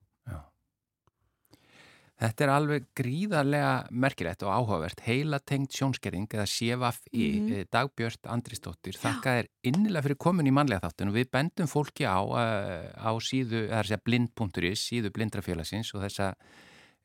[2.19, 4.99] Þetta er alveg gríðarlega merkilegt og áhugavert.
[5.05, 7.67] Heila tengt sjónskerðing eða CFI, mm -hmm.
[7.71, 12.19] Dagbjörn Andristóttir, þakka þér innilega fyrir komin í manlega þáttun og við bendum fólki á,
[12.19, 16.35] eh, á síðu, það er að segja blind.is, síðu blindrafélagsins og þessa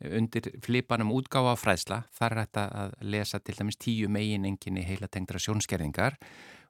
[0.00, 2.04] eh, undir flipanum útgáfa fræðsla.
[2.10, 6.18] Það er hægt að lesa til dæmis tíu megin enginni heila tengtra sjónskerðingar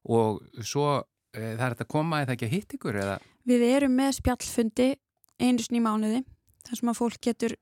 [0.05, 1.01] og svo
[1.33, 3.19] e, það er hægt að koma eða ekki að hitt ykkur eða?
[3.49, 4.97] Við erum með spjallfundi
[5.41, 6.25] einu sný mánuði,
[6.69, 7.57] þar sem að fólk getur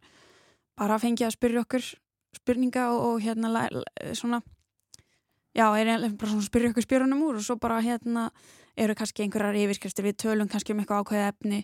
[0.78, 1.86] bara fengið að spyrja okkur
[2.36, 3.68] spurninga og, og hérna
[4.16, 4.40] svona
[5.52, 8.30] já, er bara svona spyrja okkur spyrunum úr og svo bara hérna
[8.76, 11.60] eru kannski einhverjar yfirskriftir við tölum kannski um eitthvað ákveði efni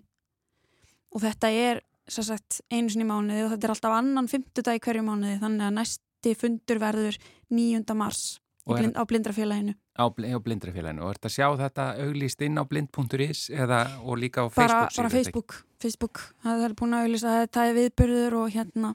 [1.14, 4.84] og þetta er svo sagt einu sinni mánuði og þetta er alltaf annan fymtudag í
[4.84, 7.18] hverju mánuði þannig að næsti fundur verður
[7.52, 7.96] 9.
[7.96, 8.22] mars
[8.68, 11.04] blind, á blindrafélaginu á, á blindrafélaginu.
[11.04, 14.72] Og er þetta að sjá þetta auglýst inn á blind.is eða og líka á Facebook
[14.72, 16.22] bara, bara Facebook, Facebook.
[16.44, 18.92] Það er búin að auglýsta að þetta er viðbyrður og hérna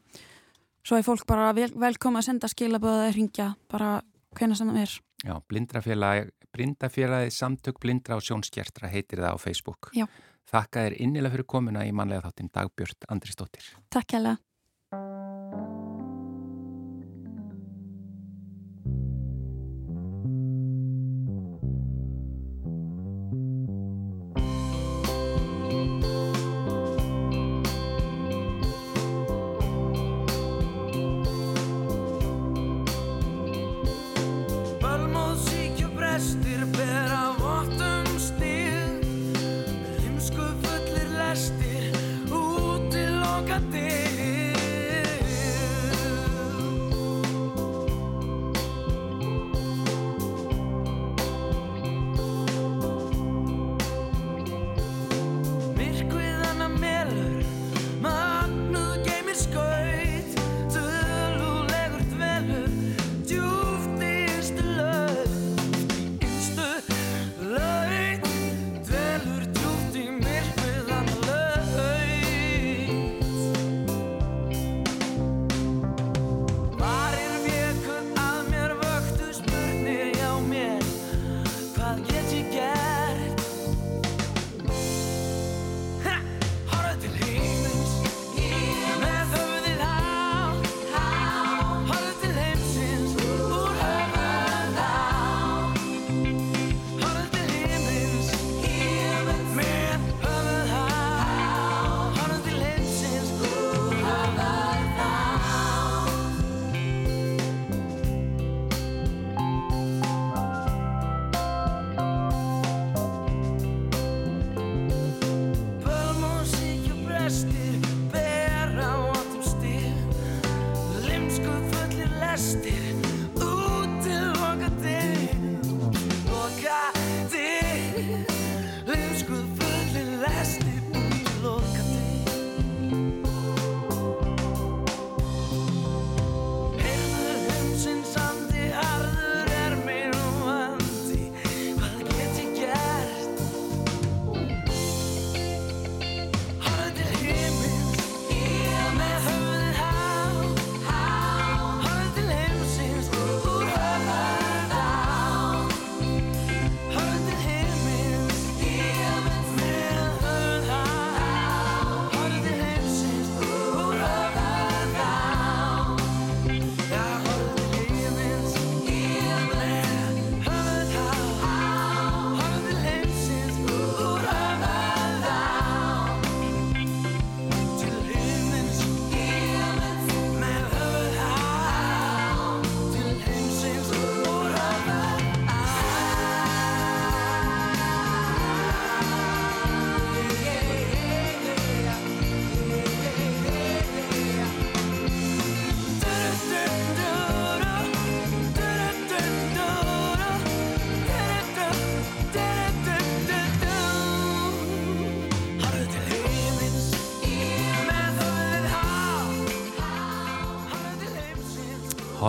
[0.84, 3.96] svo er fólk bara vel, velkoma að senda skilaböða eða ringja bara
[4.38, 5.00] hvena sem það er.
[5.24, 9.92] Já, blindrafélagi, blindrafélagi samtök blindra og sjónskjertra heitir það á Facebook.
[9.96, 10.08] Já.
[10.52, 14.36] Þakka þér innilega fyrir komuna í manlega þáttin Dagbjörn Andristóttir Takk hella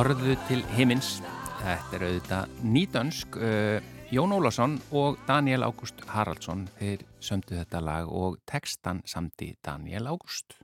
[0.05, 1.15] Horðu til himins.
[1.63, 3.37] Þetta er auðvitað nýdönsk.
[3.41, 10.11] Uh, Jón Ólásson og Daniel Ágúst Haraldsson þeir sömdu þetta lag og textan samti Daniel
[10.13, 10.59] Ágúst.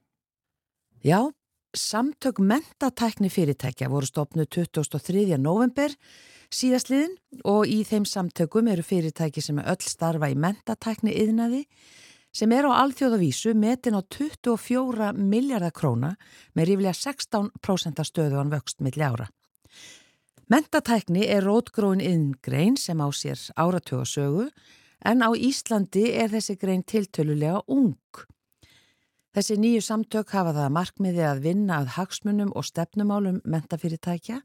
[1.00, 1.32] Já,
[1.72, 5.38] samtök mentatækni fyrirtækja voru stopnu 23.
[5.40, 5.96] november
[6.52, 7.16] síðastliðin
[7.48, 11.64] og í þeim samtökum eru fyrirtæki sem öll starfa í mentatækni yðnaði
[12.32, 16.14] sem er á alþjóðavísu metin á 24 miljardar króna
[16.54, 19.28] með ríflega 16% stöðuan vöxt milli ára.
[20.50, 24.48] Mentatækni er rótgróin yðngrein sem á sér áratögasögu
[25.06, 27.94] en á Íslandi er þessi grein tiltölulega ung.
[29.30, 34.40] Þessi nýju samtök hafa það markmiði að vinna að hagsmunum og stefnumálum mentafyrirtækja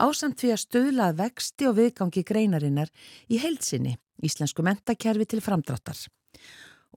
[0.00, 2.88] ásamt því að stöðlað vexti og viðgangi greinarinnar
[3.28, 6.00] í heilsinni, íslensku mentakerfi til framdráttar.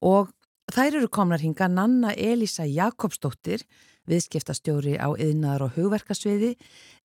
[0.02, 0.32] Og
[0.72, 3.64] þær eru komnar hinga Nanna Elisa Jakobsdóttir,
[4.06, 6.54] viðskiptastjóri á yðnaðar og hugverkasviði,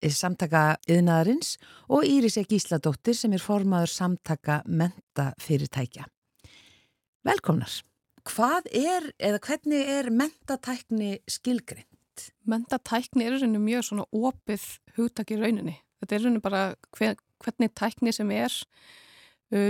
[0.02, 1.58] eh, samtaka yðnaðarins
[1.90, 6.06] og Íris Ek Ísladóttir sem er formaður samtaka mentafyrirtækja.
[7.26, 7.82] Velkomnar!
[8.22, 11.88] Hvað er, eða hvernig er mentatækni skilgrind?
[12.46, 14.66] Mentatækni er rauninu mjög svona opið
[14.98, 15.80] hugtak í rauninni.
[16.02, 18.54] Þetta er rauninu bara hver, hvernig tækni sem er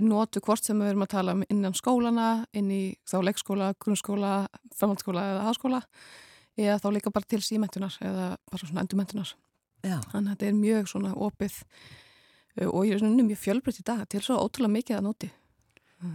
[0.06, 4.34] notu hvort sem við erum að tala um innan skólana, inn í þá leikskóla, grunnskóla,
[4.78, 5.82] framhaldsskóla eða háskóla
[6.60, 9.34] eða þá líka bara til símentunar eða bara svona endurmentunar.
[9.82, 11.60] Þannig að þetta er mjög svona opið
[12.62, 15.32] uh, og í rauninu mjög fjölbreytt í dag til svo ótrúlega mikið að noti.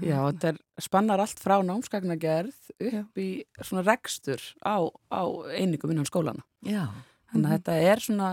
[0.03, 3.29] Já, þetta er, spannar allt frá námskagnagerð upp í
[3.61, 4.83] svona rekstur á,
[5.15, 5.23] á
[5.55, 6.43] einingum innan skólana.
[6.67, 6.91] Já.
[7.31, 7.53] Þannig að -hmm.
[7.55, 8.31] þetta er svona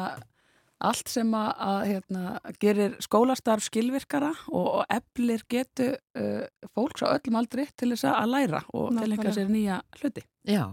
[0.84, 2.24] allt sem að, að hérna,
[2.62, 6.44] gerir skólastarf skilvirkara og, og eflir getu uh,
[6.76, 10.26] fólks á öllum aldri til þess að læra og tilhenga sér nýja hluti.
[10.48, 10.66] Já,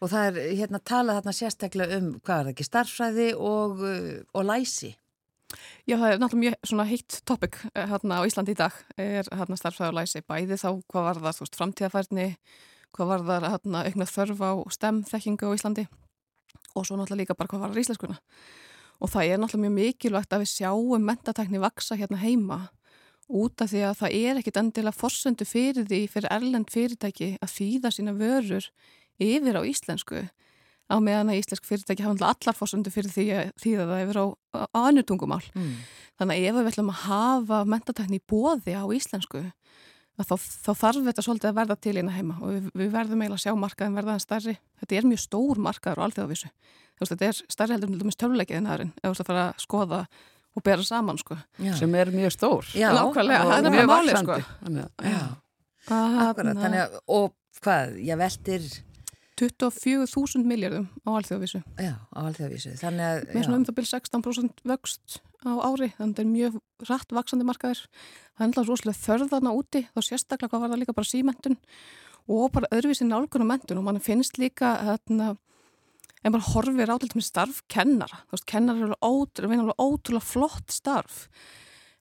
[0.00, 4.10] og það er hérna talað þarna sérstaklega um, hvað er það ekki, starfræði og, uh,
[4.34, 4.94] og læsi.
[5.88, 9.26] Já, það er náttúrulega mjög svona heitt topic eh, hérna á Íslandi í dag er
[9.34, 12.26] hérna starfsfæði og læsi bæði þá hvað var það, þú veist, framtíðafærni
[12.94, 15.86] hvað var það hérna aukna þörf á stemþekkingu á Íslandi
[16.74, 18.20] og svo náttúrulega líka bara hvað var það íslenskuna
[19.00, 22.60] og það er náttúrulega mjög mikilvægt að við sjáum mentatekni vaksa hérna heima
[23.30, 27.54] út af því að það er ekkit endilega forsöndu fyrir því fyrir erlend fyrirtæki að
[27.54, 28.66] þýða sína vörur
[29.20, 30.24] yfir á íslensku
[30.90, 34.26] á meðan að íslensk fyrirtæki hafa allar fórsöndu fyrir því að þýða það yfir á,
[34.58, 35.42] á annu tungumál.
[35.54, 35.76] Mm.
[36.18, 39.44] Þannig að ef við ætlum að hafa mentatekni bóði á íslensku
[40.26, 40.34] þá,
[40.66, 43.44] þá þarf þetta svolítið að verða til eina heima og við, við verðum eiginlega að
[43.44, 44.54] sjá markaðin verðaðan starri.
[44.82, 46.50] Þetta er mjög stór markaður og alþjóðavísu.
[47.00, 50.00] Þetta er starri heldur með tölvuleikiðin aðrin ef þú ætlum að fara að skoða
[50.50, 51.38] og bera saman sko.
[51.78, 52.70] Sem er mjög stór.
[52.76, 54.38] Já, nákvæmlega, það er mjög málið sko.
[55.06, 55.20] Já,
[56.26, 56.60] akkurat.
[56.60, 57.30] Þannig að, og
[57.62, 58.66] hvað, ég veldir
[59.40, 61.62] 24.000 miljardum á alþjóðavísu.
[61.80, 62.74] Já, á alþjóðavísu.
[62.80, 63.20] Þannig að...
[63.32, 66.58] Með svona um það byrj 16% vöxt á ári, þannig að þetta er mjög
[66.90, 67.84] rætt vaksandi markaður.
[68.34, 71.56] Það er alltaf rosalega þörðana úti, þá sérstaklega hvað var það líka bara símentun
[72.30, 75.32] og bara öðruvísi nálgun á mentun og mann finnst líka hérna,
[76.20, 78.20] en bara horfir átilt með starf kennara.
[78.28, 81.24] Þú veist, kennara er alveg ótrúlega flott starf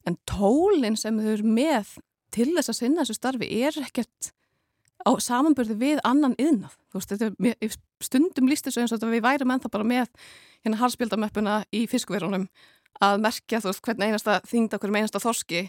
[0.07, 1.95] en tólinn sem þau eru með
[2.33, 4.31] til þess að sinna þessu starfi er ekkert
[5.05, 6.75] á samanbörði við annan yðnað.
[8.03, 10.09] Stundum líst þessu eins og þetta við værum ennþá bara með
[10.63, 12.47] hérna harspildamöppuna í fiskverunum
[13.03, 15.67] að merkja þú veist hvernig einasta þingda hverjum einasta þorski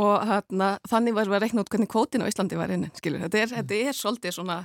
[0.00, 3.22] og hérna, þannig varum við að rekna út hvernig kvótin á Íslandi var inn, skilur.
[3.26, 3.56] Þetta er, mm.
[3.58, 4.58] þetta er svolítið svona,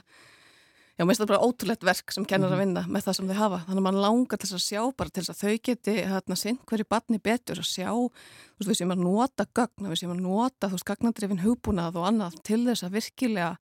[0.95, 2.63] já, mér finnst þetta bara ótrúlegt verk sem kennar að mhm.
[2.65, 3.61] vinna með það sem þau hafa.
[3.67, 6.39] Þannig að mann langar til þess að sjá bara til þess að þau geti hérna
[6.39, 10.15] sinn hverju barni betur að sjá, þú veist, við séum að nota gögn, við séum
[10.15, 13.55] að nota, þú veist, gagnandrifin hugbúnað og annað til þess að virkilega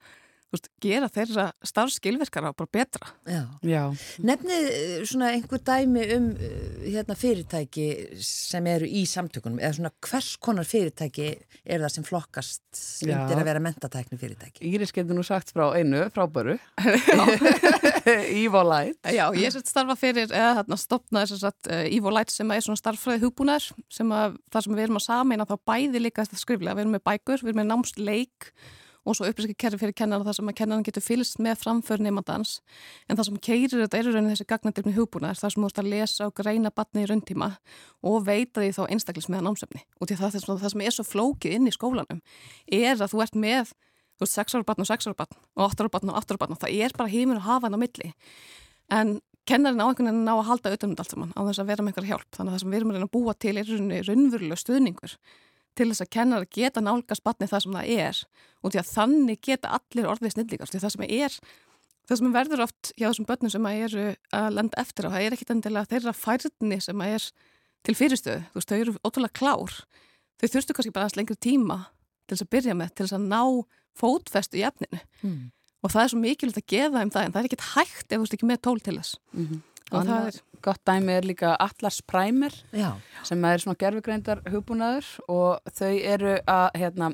[0.54, 3.10] veist, gera þeirra starfskilverkara bara betra.
[3.28, 3.42] Já.
[3.66, 3.82] Já.
[4.24, 7.88] Nefnið eh, svona einhver dæmi um eh, hérna, fyrirtæki
[8.24, 11.30] sem eru í samtökunum eða svona hvers konar fyrirtæki
[11.64, 14.64] er það sem flokkast undir að vera mentatækni fyrirtæki?
[14.68, 16.56] Íris getur nú sagt frá einu, frábæru
[18.44, 22.64] Evo-Light Já, ég er starfa fyrir, eða þarna stopnaði þess að uh, Evo-Light sem er
[22.64, 26.76] svona starffræði hugbúnar sem að það sem við erum að sameina þá bæði líka skriflega,
[26.76, 30.48] við erum með bækur, við erum með námsleik og svo upplýsingkerfi fyrir kennara þar sem
[30.48, 32.54] að kennara getur fylgst með framför nefndans
[33.08, 35.90] en það sem keirir þetta er raunin þessi gagnandilmi hugbúnaðar þar sem þú ert að
[35.92, 37.50] lesa og greina batni í rauntíma
[38.00, 39.84] og veita því þá einstaklis með námsefni.
[40.00, 42.24] Og því það, það sem er svo flókið inn í skólanum
[42.72, 43.74] er að þú ert með
[44.14, 46.34] þú veist 6 ára batn og 6 ára batn og 8 ára batn og 8
[46.34, 48.12] ára batn og það er bara heiminn og hafa hann á milli.
[48.94, 49.16] En
[49.48, 51.92] kennarin á einhvern veginn ná að halda auðvitað allt saman á þess að vera með
[51.92, 52.28] einhver hjálp.
[52.32, 53.72] Þannig að það sem við erum að búa til er
[54.08, 55.16] raunverulega stuðningur
[55.78, 58.20] til þess að kennar geta nálgast batni það sem það er.
[58.62, 61.38] Og því að þannig geta allir orðið snillíkast því það sem er,
[62.08, 64.06] það sem verður oft hjá þessum börnum sem að eru
[64.38, 67.28] að lenda eftir á, það er ekkit endilega þeirra færðni sem að er
[67.84, 69.74] til fyrirstöðu, þú veist, þau eru ótrúlega klár.
[70.40, 71.78] Þau þurftu kannski bara aðeins lengri tíma
[72.24, 73.42] til þess að byrja með, til þess að ná
[73.94, 75.02] fótfestu í efninu.
[75.22, 75.52] Mm.
[75.84, 78.14] og það er svo mikilvægt að gefa þeim það en það er ekkit hægt ef
[78.14, 79.18] þú veist ekki með tól til þess.
[79.34, 79.58] Mm -hmm.
[79.90, 82.90] Og það Annað er, gott dæmi er líka Atlas Primer Já,
[83.26, 87.10] sem er svona gerfugreindar hugbúnaður og þau eru að, hérna,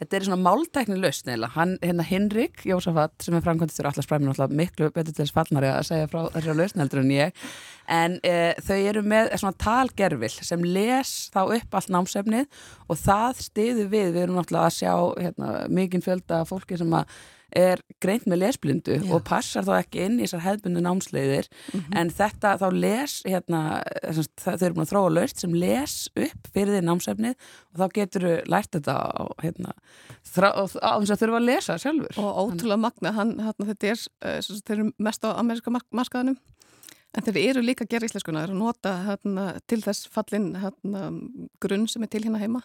[0.00, 4.08] þetta er svona máltækni lausn eða, hann, hérna Hinrik Jósafat sem er framkvæmdist fyrir Atlas
[4.10, 7.44] Primer náttúrulega miklu betur til fallnari að segja frá þessari lausn heldur en ég.
[7.94, 8.34] En e,
[8.64, 14.10] þau eru með svona talgerfil sem les þá upp allt námsefnið og það stiður við,
[14.16, 17.16] við erum náttúrulega að sjá hérna, mikinn fjölda fólki sem að
[17.54, 19.08] er greint með lesblindu Já.
[19.14, 21.48] og passar þá ekki inn í þessar hefðbundu námsleiðir.
[21.96, 23.62] En þetta þá les hérna,
[24.42, 28.26] þau eru búin að þróa laust sem les upp fyrir því námsefnið og þá getur
[28.28, 29.76] þau lært þetta á, hérna,
[30.34, 34.04] þrá, á þess að þurfa að lesa sjálfur og ótrúlega magna hann, hann, þetta er,
[34.24, 36.38] uh, þeir eru mest á ameríska mark markaðanum
[37.14, 40.48] en þeir eru líka að gera íslenskuna, þeir eru að nota hérna, til þess fallin
[41.62, 42.64] grunn sem er til hérna heima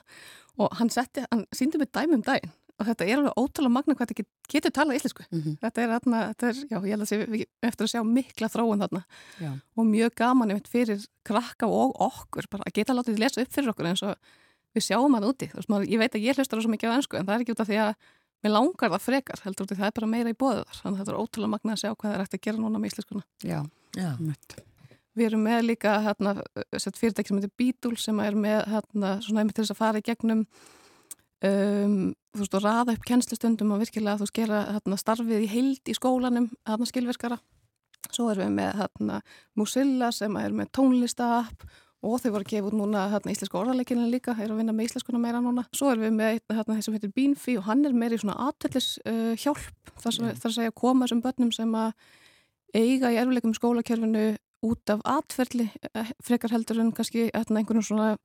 [0.57, 3.95] og hann setti, hann síndi mig dæmi um daginn og þetta er alveg ótrúlega magna
[3.95, 5.23] hvað þetta get, getur talað íslensku.
[5.29, 5.55] mm -hmm.
[5.59, 8.47] Þetta er, hérna, þetta er, já, ég held að sé við- eftir að sjá mikla
[8.47, 9.03] þróun þarna
[9.39, 9.51] Já.
[9.77, 13.85] og mjög gaman fyrir krakka og okkur, bara að geta látið lesa upp fyrir okkur
[13.85, 14.15] eins og
[14.79, 15.49] við sjáum hann úti.
[15.53, 17.55] Veist, maður, ég veit að ég hlustar svo mikið á ennsku en það er ekki
[17.55, 17.93] út af því að
[18.39, 20.79] mér langar það frekar, heldur út af því það er bara meira í bóðu þar.
[20.79, 22.81] Þannig að þetta er ótrúlega magna að sjá hvað það er eftir að gera núna
[22.81, 23.23] með íslenskuna.
[23.43, 23.59] Já,
[23.99, 24.09] já.
[25.19, 26.35] Við erum með líka hérna,
[26.79, 29.99] sett fyrirtæki sem heitir Beetle sem er með hérna, svona einmitt til þess að fara
[29.99, 30.45] í gegnum
[31.43, 31.95] um,
[32.31, 35.91] þú veist, og raða upp kennslustundum og virkilega þú veist, gera hérna, starfið í heild
[35.91, 37.39] í skólanum, hérna skilverkara.
[38.09, 39.19] Svo erum við með hérna
[39.59, 41.67] Musilla sem er með tónlistapp
[41.99, 44.89] og þau voru að gefa út núna hérna íslenska orðarleikinu líka, er að vinna með
[44.89, 45.65] íslenskuna meira núna.
[45.75, 48.37] Svo erum við með hérna þeir sem heitir Beanfi og hann er meira í svona
[48.47, 51.91] aðtöllis uh, hjálp, þar sem þar að segja koma þessum börnum sem að
[52.77, 54.25] eiga í erfuleikum skólakerfinu
[54.69, 58.17] út af atferli, eh, frekar heldur en kannski hérna, einhvern svona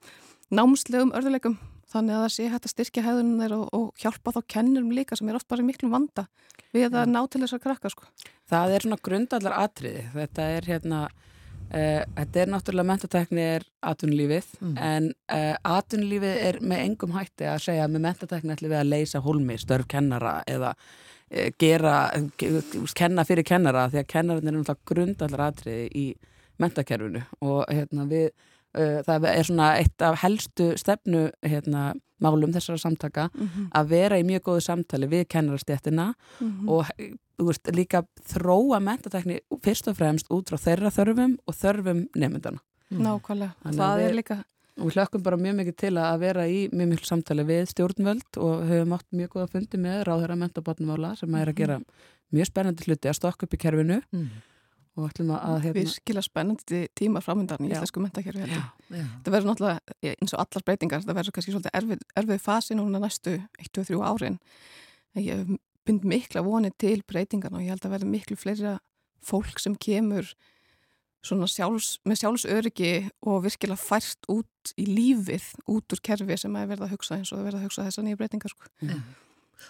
[0.51, 1.57] námslegum örðuleikum
[1.95, 5.19] þannig að það sé hægt að styrkja hefðunum þeir og, og hjálpa þá kennurum líka
[5.19, 6.27] sem er oft bara miklum vanda
[6.75, 8.09] við að ná til þessar krakka sko.
[8.51, 10.03] Það er svona grundallar atriði.
[10.15, 11.01] Þetta er hérna,
[11.75, 14.77] uh, þetta er náttúrulega mentatekni er atvinnulífið Mm.
[14.79, 18.93] en uh, atvinnulífið er með engum hætti að segja að með mentatekni ætlum við að
[18.93, 21.97] leysa hólmi, störf kennara eða uh, gera,
[22.41, 22.63] ge,
[22.95, 26.07] kenna fyrir kennara því að kennarinn er náttúrulega grundallar atriði í
[26.63, 28.31] mentakerfinu og hérna við
[28.75, 31.93] það er svona eitt af helstu stefnu hérna
[32.25, 33.67] málum þessara samtaka mm -hmm.
[33.75, 36.15] að vera í mjög góðu samtali við kennarastjættina
[36.67, 36.87] og
[37.39, 42.59] þú veist, líka þróa mentatekni fyrst og fremst út frá þeirra þörfum og þörfum nefndana.
[42.91, 44.45] Nákvæmlega, Þannig það að er líka
[44.75, 48.39] Og við hlökkum bara mjög mikið til að vera í mjög miklu samtali við stjórnvöld
[48.43, 51.77] og höfum átt mjög góða fundi með ráðherra mentabotnumála sem er að gera
[52.35, 54.27] mjög spennandi hluti að stokka upp í kerfinu Mm.
[54.95, 58.65] Og ætlum að, að hérna, virkilega spennandi tíma framöndan í íslensku mentakerfi heldur.
[58.95, 59.05] já.
[59.27, 63.01] Það verður náttúrulega eins og allar breytingar, það verður kannski svolítið erfið, erfið fasi núna
[63.03, 64.39] næstu 1-2-3 árin.
[65.15, 68.77] En ég bind mikla vonið til breytingarna og ég held að verður miklu fleira
[69.25, 70.31] fólk sem kemur
[71.25, 76.69] svona sjálfs, með sjálfsöryggi og virkilega fært út í lífið, út úr kerfi sem er
[76.71, 78.55] verið að hugsa eins og það verið að hugsa þessa nýja breytingar.
[78.55, 78.73] Sko.
[78.85, 78.99] Já.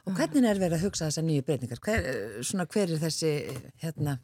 [0.05, 1.81] Og hvernig er verið að hugsa þessar nýju breytingar?
[1.85, 2.09] Hver,
[2.47, 3.33] svona, hver er þessi,
[3.85, 4.17] hérna,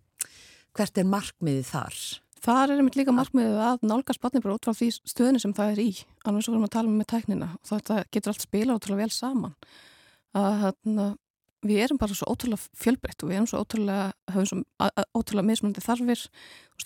[0.77, 2.03] hvert er markmiðið þar?
[2.41, 5.91] Það er einmitt líka markmiðið að nálgast út frá því stöðinu sem það er í.
[6.25, 9.12] Annars vorum við að tala um með tæknina og þetta getur allt spila ótrúlega vel
[9.12, 9.57] saman.
[10.33, 11.07] Að, hérna,
[11.68, 15.85] við erum bara svo ótrúlega fjölbreytt og við erum svo ótrúlega, höfum svo ótrúlega mismunandi
[15.85, 16.25] þarfir.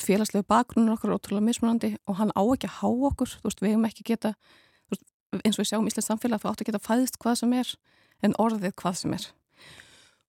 [0.02, 3.38] Félagslegu bakgrunnur okkar er ótrúlega mismunandi og hann á ekki að há okkur.
[3.46, 4.34] Veist, við hefum ekki geta,
[4.90, 5.06] veist,
[5.38, 7.74] eins og við sjáum Íslands samfélag, þá áttu að geta fæðist hvað sem er
[8.26, 9.30] en orðið hvað sem er.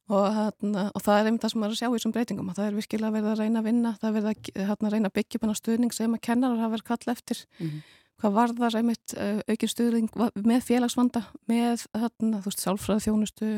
[0.06, 2.49] Og, hérna, og það er einmitt það sem maður er að sjá í þessum breytingum
[2.51, 4.28] að það er virkilega verið að reyna að vinna það er verið
[4.76, 7.45] að reyna að byggja upp hana stuðning sem að kennarar hafa verið kall eftir.
[7.60, 7.80] Mhm.
[8.16, 13.49] hvað varðar einmitt uh, aukin stuðning með félagsvanda með hérna, þú veist, sálfræði þjónustu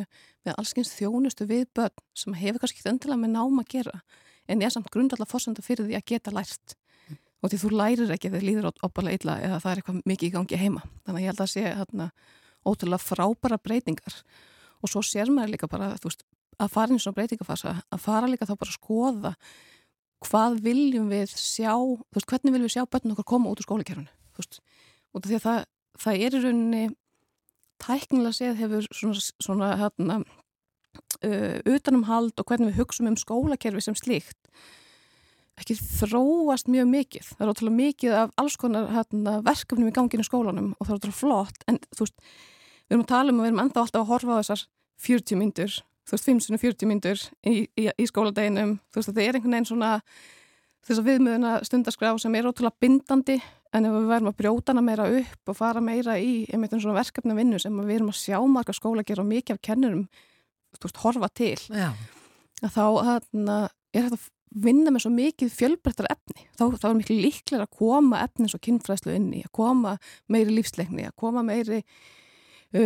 [0.47, 4.01] með allskynst þjónustu við börn sem hefur kannski ekki endilega með nám að gera
[4.47, 6.73] en er samt grundallega fórsenda fyrir því að geta lært.
[7.43, 10.33] Og því þú lærir ekki þegar líður oppalega illa eða það er eitthvað mikið í
[10.33, 10.83] gangi heima.
[11.05, 12.07] Þannig að ég held að sé
[12.67, 14.15] ótrúlega frábæra breytingar.
[14.81, 16.25] Og svo sér maður líka bara þú veist,
[16.57, 19.33] að fara í svona breytingafasa að fara líka þá bara að skoða
[20.25, 23.67] hvað viljum við sjá þú veist, hvernig viljum við sjá börnum okkur koma út úr
[23.67, 24.59] skólakerfinu þú veist,
[25.13, 25.61] af því að það,
[26.03, 26.83] það er í rauninni
[27.83, 33.97] tæknilega séð hefur svona, svona hérna uh, utanumhald og hvernig við hugsum um skólakerfi sem
[33.97, 34.49] slíkt
[35.57, 37.29] ekki þróast mjög mikið.
[37.33, 40.99] Það er ótrúlega mikið af alls konar hérna, verkefnum í ganginu skólanum og það er
[40.99, 42.17] ótrúlega flott en þú veist,
[42.85, 44.65] við erum að tala um og við erum enda alltaf að horfa á þessar
[45.07, 49.57] 40 myndur þú veist, 540 myndur í, í, í skóladeginum, þú veist, það er einhvern
[49.57, 49.91] veginn svona
[50.87, 53.37] þess að viðmiðuna stundaskrá sem er ótrúlega bindandi
[53.75, 56.81] en ef við verðum að brjóta hana meira upp og fara meira í einmitt um
[56.83, 60.05] svona verkefna vinnu sem við erum að sjá marga skóla gera og mikið af kennurum
[60.77, 61.91] veist, horfa til Já.
[62.63, 63.59] þá hana,
[63.91, 64.27] er þetta að
[64.63, 68.61] vinna með svo mikið fjölbrettar efni þá, þá er miklu líklega að koma efni svo
[68.63, 69.97] kynfræðslu inn í, að koma
[70.31, 71.81] meiri lífsleikni, að koma meiri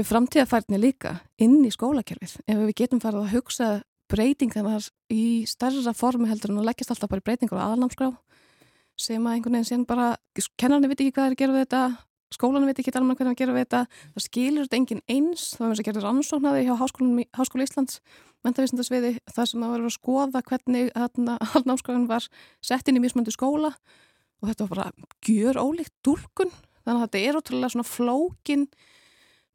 [0.08, 2.38] framtíðafærni líka inn í skólakerfið.
[2.48, 3.70] Ef við getum farið að hugsa
[4.12, 7.66] breyting þannig að í stærra formi heldur en að leggjast alltaf bara í breytingur á
[7.70, 8.12] aðalnámskrá
[9.00, 10.08] sem að einhvern veginn síðan bara,
[10.60, 11.82] kennarni veit ekki hvað er að gera við þetta,
[12.36, 13.82] skólanum veit ekki alveg er að gera við þetta,
[14.14, 18.00] það skilur þetta enginn eins, það var eins og gerður ansóknaði hjá Háskóla Íslands,
[18.46, 22.30] mentavísindasviði, það sem að vera að skoða hvernig aðalnámskráin var
[22.64, 23.74] sett inn í mismöndu skóla.
[24.42, 28.66] Og þetta var bara gjör ólíkt dúlkun, þannig að þetta er ótrúlega svona flókin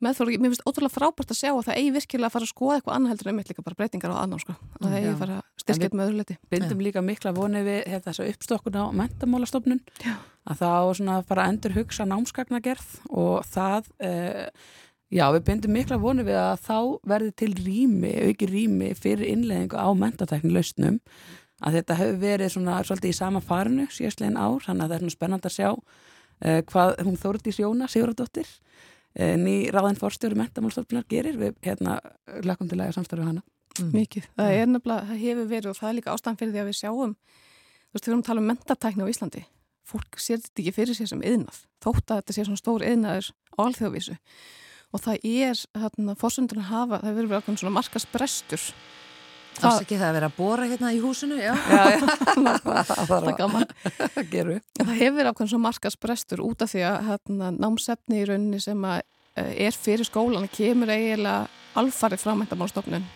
[0.04, 2.76] meðfóru, mér finnst ótrúlega frábært að sjá að það eigi virkilega að fara að skoða
[2.76, 5.36] eitthvað annað heldur en einmitt líka bara breytingar á aðnámsku að það eigi að fara
[5.36, 8.88] að styrkja þetta með öðru leti Bindum líka mikla vonið við hérna, þessa uppstokkuna á
[9.00, 9.80] mentamálastofnun
[10.46, 14.44] að þá svona bara endur hugsa námskagnagerð og það eh,
[15.08, 16.78] já, við bindum mikla vonið við að þá
[17.14, 21.00] verði til rými, auki rými fyrir innleðingu á mentatækni lausnum
[21.64, 25.04] að þetta hefur verið svona svolítið í sama farinu síðastlegin ár, þannig að það er
[25.04, 25.70] svona spennand að sjá
[26.44, 28.50] eh, hvað hún Þórdís Jóna Sigurðardóttir
[29.16, 31.98] ný ráðin fórstjóri mentamálstofnunar gerir við hérna
[32.44, 33.44] lakum til að samstarfi hana.
[33.76, 33.90] Mm.
[33.92, 36.68] Mikið, það er nefnilega, það hefur verið og það er líka ástæðan fyrir því að
[36.70, 39.42] við sjáum þú veist, við erum að tala um mentatækni á Íslandi
[39.86, 43.28] fólk sér þetta ekki fyrir sér sem yðnað þótt að þetta sé svona stór yðnaður
[43.28, 44.16] á alþjóðvísu
[44.96, 48.66] og það er hérna, fórsöndunar hafa, það hefur verið svona markasbrestur
[49.56, 51.52] Það er ekki það að vera að bóra hérna í húsinu, já.
[51.56, 52.00] Já, já,
[53.10, 53.68] það er gaman.
[54.16, 54.64] Það gerur.
[54.78, 58.88] Það hefur verið ákveðin svo markasbrestur út af því að hérna, námsefni í rauninni sem
[58.88, 58.98] uh,
[59.36, 61.46] er fyrir skólan kemur eiginlega
[61.76, 63.06] alfarið frá mentamálstofnun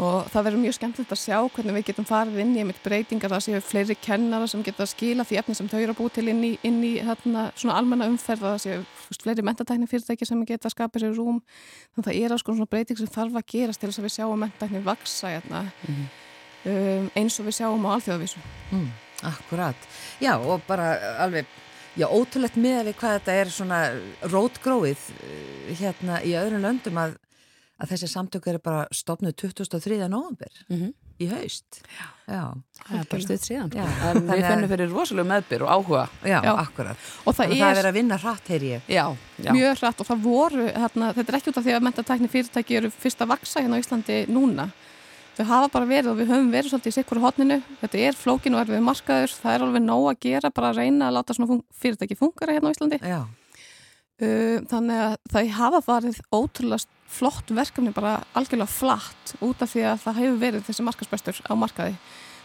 [0.00, 3.32] og það verður mjög skemmtilegt að sjá hvernig við getum farið inn í einmitt breytingar
[3.34, 6.24] það séu fleiri kennara sem geta skila því efni sem þau eru að búið til
[6.32, 10.42] inn í, inn í hérna, svona almenna umferð það séu fúst, fleiri mentatækni fyrirtæki sem
[10.48, 11.42] geta skapið sér rúm.
[11.92, 14.16] Þannig að það er alls svona breyting sem þarf að gerast til þess að við
[14.16, 16.10] sjáum mentatækni vaksa hérna, mm -hmm.
[16.72, 18.44] um, eins og við sjáum á alþjóðavísu.
[18.72, 18.90] Mm,
[19.22, 19.76] Akkurat,
[20.20, 21.46] já og bara alveg
[21.98, 23.78] Já, ótrúlegt með við hvað þetta er svona
[24.22, 25.00] rótgróið
[25.80, 27.16] hérna í öðrum löndum að
[27.80, 30.08] að þessi samtöku eru bara stopnuð 2003.
[30.08, 30.92] november mm -hmm.
[31.20, 31.80] í haust.
[31.86, 32.42] Já, Já.
[32.88, 36.04] það er bara stuðt síðan Já, við finnum fyrir rosalega meðbyr og áhuga.
[36.24, 36.52] Já, Já.
[36.58, 36.96] akkurat.
[37.24, 38.80] Og það, er, það er verið að vinna hratt, heyr ég.
[39.38, 40.00] Mjög hratt.
[40.00, 43.20] Og það voru hérna, þetta er ekki út af því að mentatækni fyrirtæki eru fyrst
[43.20, 44.70] að vaksa hérna á Íslandi núna.
[45.36, 48.54] Þau hafa bara verið og við höfum verið svolítið í sikkur hodninu, þetta er flókin
[48.54, 51.62] og erfið markaður, það er alveg nóg að gera bara að reyna að láta svona
[51.72, 52.98] fyrirtæki fungara hérna á Íslandi.
[53.00, 53.24] Já
[54.20, 60.02] þannig að það hafa farið ótrúlega flott verkefni bara algjörlega flatt út af því að
[60.04, 61.96] það hefur verið þessi markasbæstur á markaði.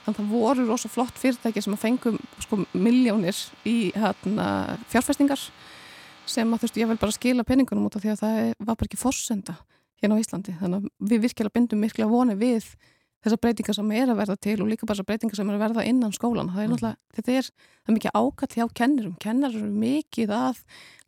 [0.05, 5.41] Þannig að það voru rosa flott fyrirtæki sem að fengum sko miljónir í hérna, fjárfestingar
[6.29, 8.77] sem að þú veist ég vil bara skila peningunum út af því að það var
[8.77, 9.55] bara ekki forsenda
[10.01, 10.55] hérna á Íslandi.
[10.61, 12.69] Þannig að við virkilega bindum virkilega voni við
[13.25, 15.63] þessar breytingar sem er að verða til og líka bara þessar breytingar sem er að
[15.63, 16.73] verða innan skólan það er mm.
[16.75, 17.49] náttúrulega, þetta er,
[17.81, 20.63] það er mikið ákall hjá kennurum, kennar eru mikið að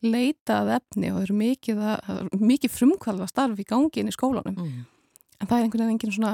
[0.05, 4.57] leita að efni og eru mikið, að, mikið frumkvæða starf í gangi inn í skólanum
[4.57, 4.85] mm.
[5.41, 6.33] en það er einhvern veginn engin svona,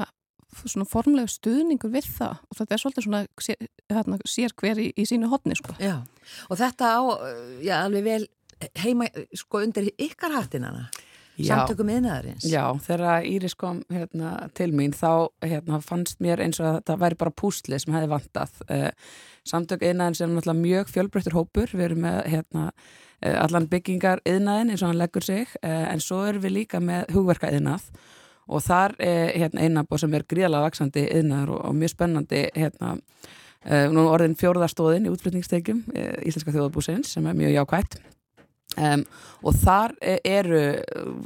[0.64, 4.88] svona formlegu stuðningur við það og þetta er svolítið svona sér, hérna, sér hver í,
[4.96, 5.76] í sínu hodni sko.
[5.82, 5.98] Já,
[6.48, 7.02] og þetta á,
[7.64, 8.22] já, alveg vel
[8.80, 10.88] heima, sko, undir ykkar hattinana
[11.38, 12.46] samtökum yðnaðarins.
[12.46, 17.00] Já, þegar Íris kom hérna, til mín þá hérna, fannst mér eins og að það
[17.02, 18.58] væri bara púsli sem hefði vantað.
[18.70, 18.90] Eh,
[19.48, 22.66] samtök yðnaðins er náttúrulega mjög fjölbreyttur hópur, við erum með hérna,
[23.20, 26.80] eh, allan byggingar yðnaðin eins og hann leggur sig, eh, en svo erum við líka
[26.80, 27.90] með hugverka yðnað
[28.46, 32.98] og þar er hérna, einabó sem er gríðalega vaksandi yðnaður og, og mjög spennandi hérna,
[33.64, 35.86] nú orðin fjórðarstóðin í útflutningstegjum
[36.20, 37.96] Íslenska þjóðabúsins sem er mjög jákvægt
[38.74, 39.04] Um,
[39.46, 40.60] og þar e, eru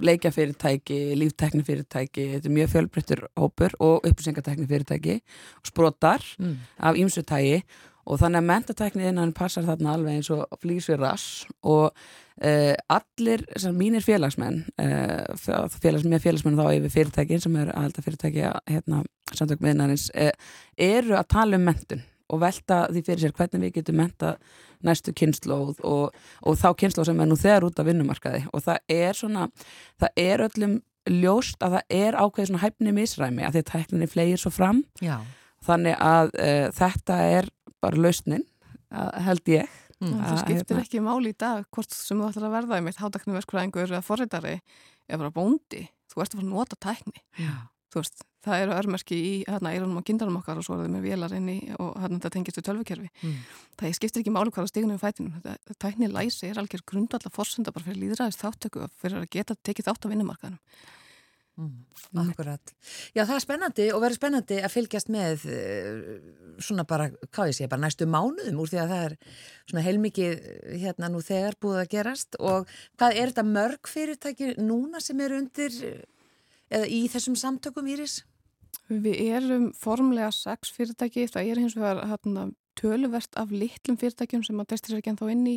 [0.05, 5.21] leikjafyrirtæki, lífteknifyrirtæki þetta er mjög fjölbreyttur hópur og upplýsingateknifyrirtæki
[5.63, 6.57] og sprotar mm.
[6.79, 7.63] af ýmsutægi
[8.09, 13.45] og þannig að mentatekni innan passar þarna alveg eins og flýsir rass og uh, allir
[13.77, 19.69] mínir félagsmenn uh, félags, með félagsmenn þá yfir fyrirtækin sem eru aðhalda fyrirtæki hérna, samtökum
[19.69, 20.33] viðnarins uh,
[20.89, 24.35] eru að tala um mentun og velta því fyrir sér hvernig við getum menta
[24.87, 28.95] næstu kynnslóð og, og þá kynnslóð sem er nú þegar út af vinnumarkaði og það
[28.95, 29.49] er svona,
[30.01, 30.77] það er öllum
[31.09, 34.83] ljóst að það er ákveðið svona hæfni misræmi að því að tækninni flegir svo fram
[35.05, 35.17] Já.
[35.65, 37.51] þannig að uh, þetta er
[37.83, 38.45] bara lausnin
[39.25, 39.69] held ég
[40.03, 40.13] mm.
[40.13, 40.85] Það skiptir hérna.
[40.85, 44.59] ekki máli í dag hvort sem þú ætlar að verða í mitt hátaknuverskræðingur eða forreitari
[45.09, 47.57] eða bara bóndi, þú ert að fara að nota tækni Já
[47.93, 50.95] þú veist, það eru örmerki í hérna eirunum og kindarum okkar og svo er það
[50.97, 53.11] með vélar inn í og hérna þetta tengist við tölvukerfi.
[53.23, 53.41] Mm.
[53.81, 55.41] það skiptir ekki máli hvaða stigunum við fætinum.
[55.43, 59.59] Þetta tækni læsi er algjör grundvallar forsenda bara fyrir líðræðist þáttöku og fyrir að geta
[59.59, 60.63] tekið þátt á vinnumarkaðanum
[61.59, 61.87] Mm,
[62.23, 62.71] akkurat.
[63.17, 66.13] Já, það er spennandi og verður spennandi að fylgjast með uh,
[66.63, 69.17] svona bara, hvað ég sé, bara næstu mánuðum úr því að það er
[69.65, 72.39] svona heilmikið eh, hérna nú þegar búið að gerast.
[72.39, 75.99] Og hvað er þetta mörg fyrirtæki núna sem eru undir eh,
[76.71, 78.23] eða í þessum samtökum Íris?
[78.89, 82.49] Við erum formlega sex fyrirtæki, það er hins vegar hérna,
[82.79, 85.57] töluvert af litlum fyrirtækjum sem að destir sér ekki en þá inn í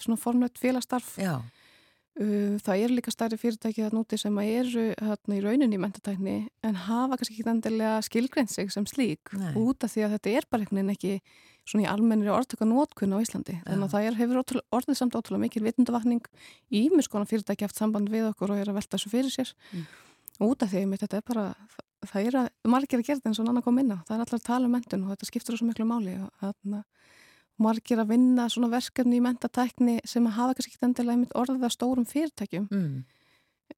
[0.00, 1.14] svona formlegt félagstarf.
[1.20, 1.36] Já.
[2.12, 6.34] Það eru líka stærri fyrirtæki það núti sem að eru hérna, í rauninni í mentatækni
[6.68, 9.54] en hafa kannski ekki endilega skilgreint sig sem slík Nei.
[9.56, 11.14] út af því að þetta er bara veginn ekki
[11.64, 13.56] svona í almennri orðtöka nótkunn á Íslandi.
[13.64, 16.28] Þannig að það er, hefur orðið samt ótrúlega mikil vitundavakning
[16.68, 19.54] ímis konar fyrirtæki haft samband við okkur og er að velta þessu fyrir sér.
[19.72, 19.86] Mm.
[20.40, 21.44] Út af því að þetta er bara,
[22.08, 23.98] það er að, margir að gera þetta eins og annar kom inn á.
[24.08, 26.84] Það er allar að tala um mentun og þetta skiptur svo miklu máli og þarna
[27.62, 31.66] margir að vinna svona verkefni í mentatækni sem að hafa kannski ekki endilega einmitt orðið
[31.68, 33.04] að stórum fyrirtækjum Mm.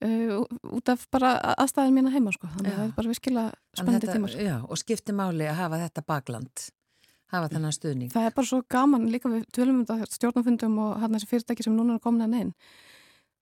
[0.05, 0.47] uh,
[0.79, 2.49] út af bara aðstæðin mína heima sko.
[2.55, 6.03] þannig að það er bara virkilega spennandi tímar Já, og skipti máli að hafa þetta
[6.07, 6.65] bakland,
[7.35, 8.11] hafa þennan stuðning.
[8.15, 11.63] það er bara svo gaman líka við tölum um þetta stjórnumfundum og hann þessi fyrirtæki
[11.67, 12.55] sem núna er komin hann inn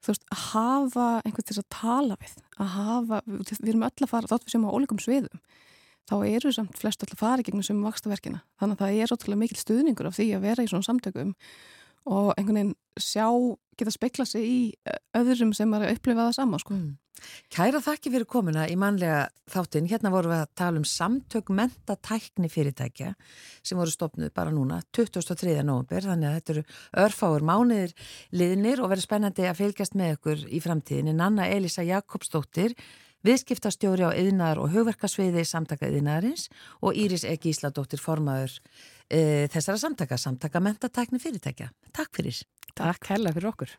[0.03, 4.11] þú veist, að hafa einhvern til að tala við að hafa, við erum öll að
[4.11, 5.43] fara þátt við sem á ólíkum sviðum
[6.09, 9.15] þá eru samt flest öll að fara í gegnum sem vakstaverkina þannig að það er
[9.15, 11.31] ótrúlega mikil stuðningur af því að vera í svona samtökum
[12.03, 13.27] og einhvern veginn sjá,
[13.79, 14.59] geta spekla sig í
[15.15, 16.75] öðrum sem er að upplifa það sama sko.
[16.75, 16.91] Mm.
[17.53, 19.87] Kæra þakki fyrir komuna í mannlega þáttin.
[19.89, 23.13] Hérna vorum við að tala um samtök mentatækni fyrirtækja
[23.61, 25.59] sem voru stopnuð bara núna 23.
[25.61, 26.65] november þannig að þetta eru
[27.05, 27.95] örfáur mánuðir
[28.33, 31.15] liðnir og verður spennandi að fylgjast með ykkur í framtíðinni.
[31.17, 32.75] Nanna Elisa Jakobsdóttir
[33.23, 36.49] viðskiptastjóri á yðnar og hugverkasviði samtaka yðnarins
[36.81, 37.37] og Íris E.
[37.39, 38.57] Gísladóttir formaður
[39.07, 41.71] e, þessara samtaka, samtaka mentatækni fyrirtækja.
[41.95, 42.43] Takk fyrir.
[42.75, 43.77] Takk hella fyrir okkur.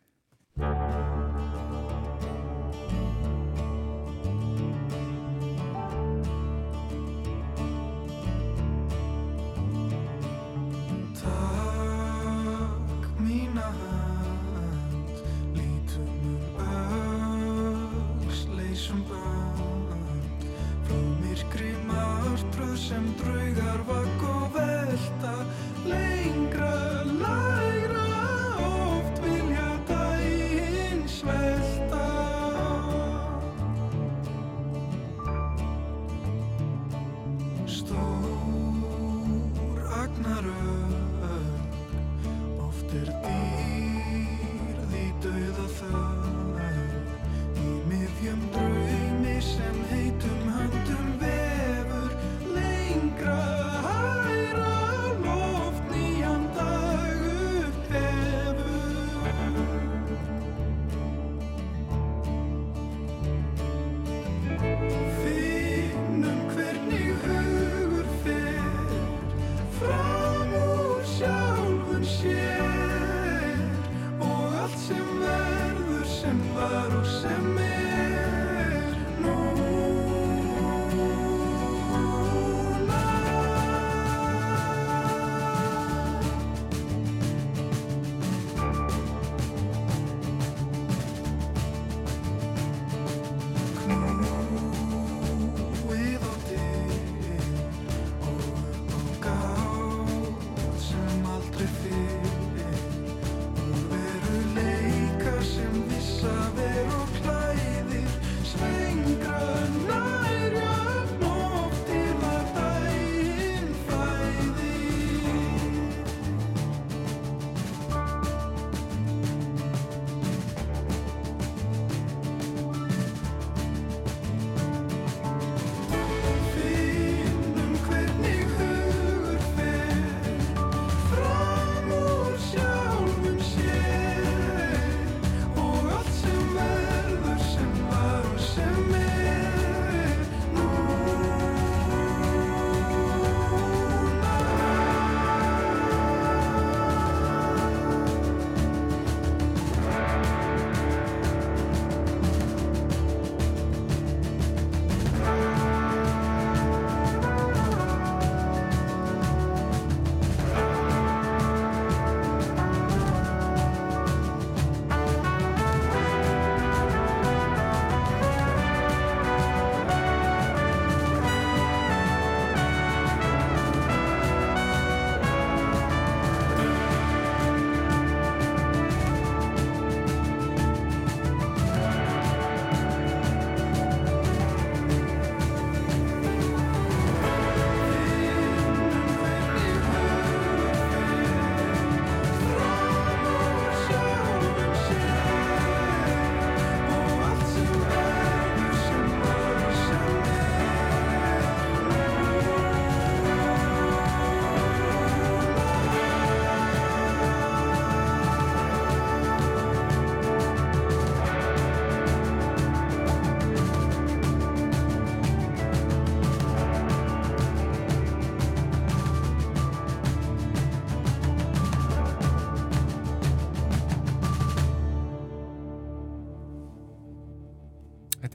[22.95, 23.74] Sem draugar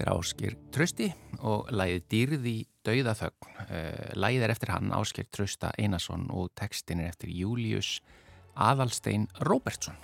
[0.10, 2.56] Áskir Trösti og lægið Dýrði
[2.88, 3.50] Dauðaþögn.
[3.70, 8.00] Uh, lægið er eftir hann Áskir Trösta Einarsson og tekstin er eftir Július
[8.60, 9.98] Aðalstein Róbertsson.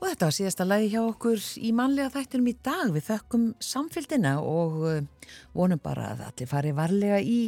[0.00, 2.86] Og þetta var síðasta lægi hjá okkur í manlega þættinum í dag.
[2.94, 7.40] Við þökkum samfélgina og uh, vonum bara að allir fari varlega í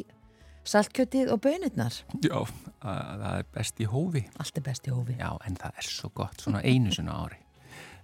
[0.68, 1.96] saltkjötið og bönirnar.
[2.22, 2.38] Já,
[2.82, 4.26] það er best í hófi.
[4.38, 5.18] Allt er best í hófi.
[5.18, 7.40] Já, en það er svo gott, svona einu svona ári.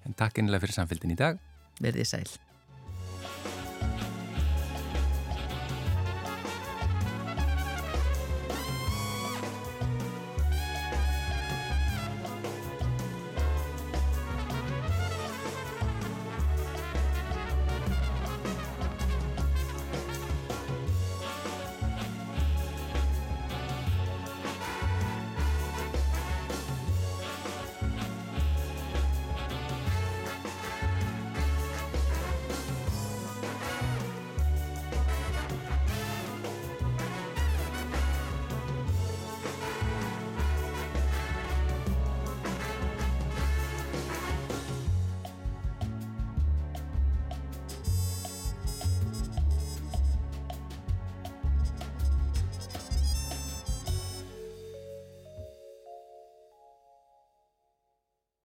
[0.07, 1.41] En takk einlega fyrir samfélgin í dag.
[1.79, 2.47] Verðið sæl.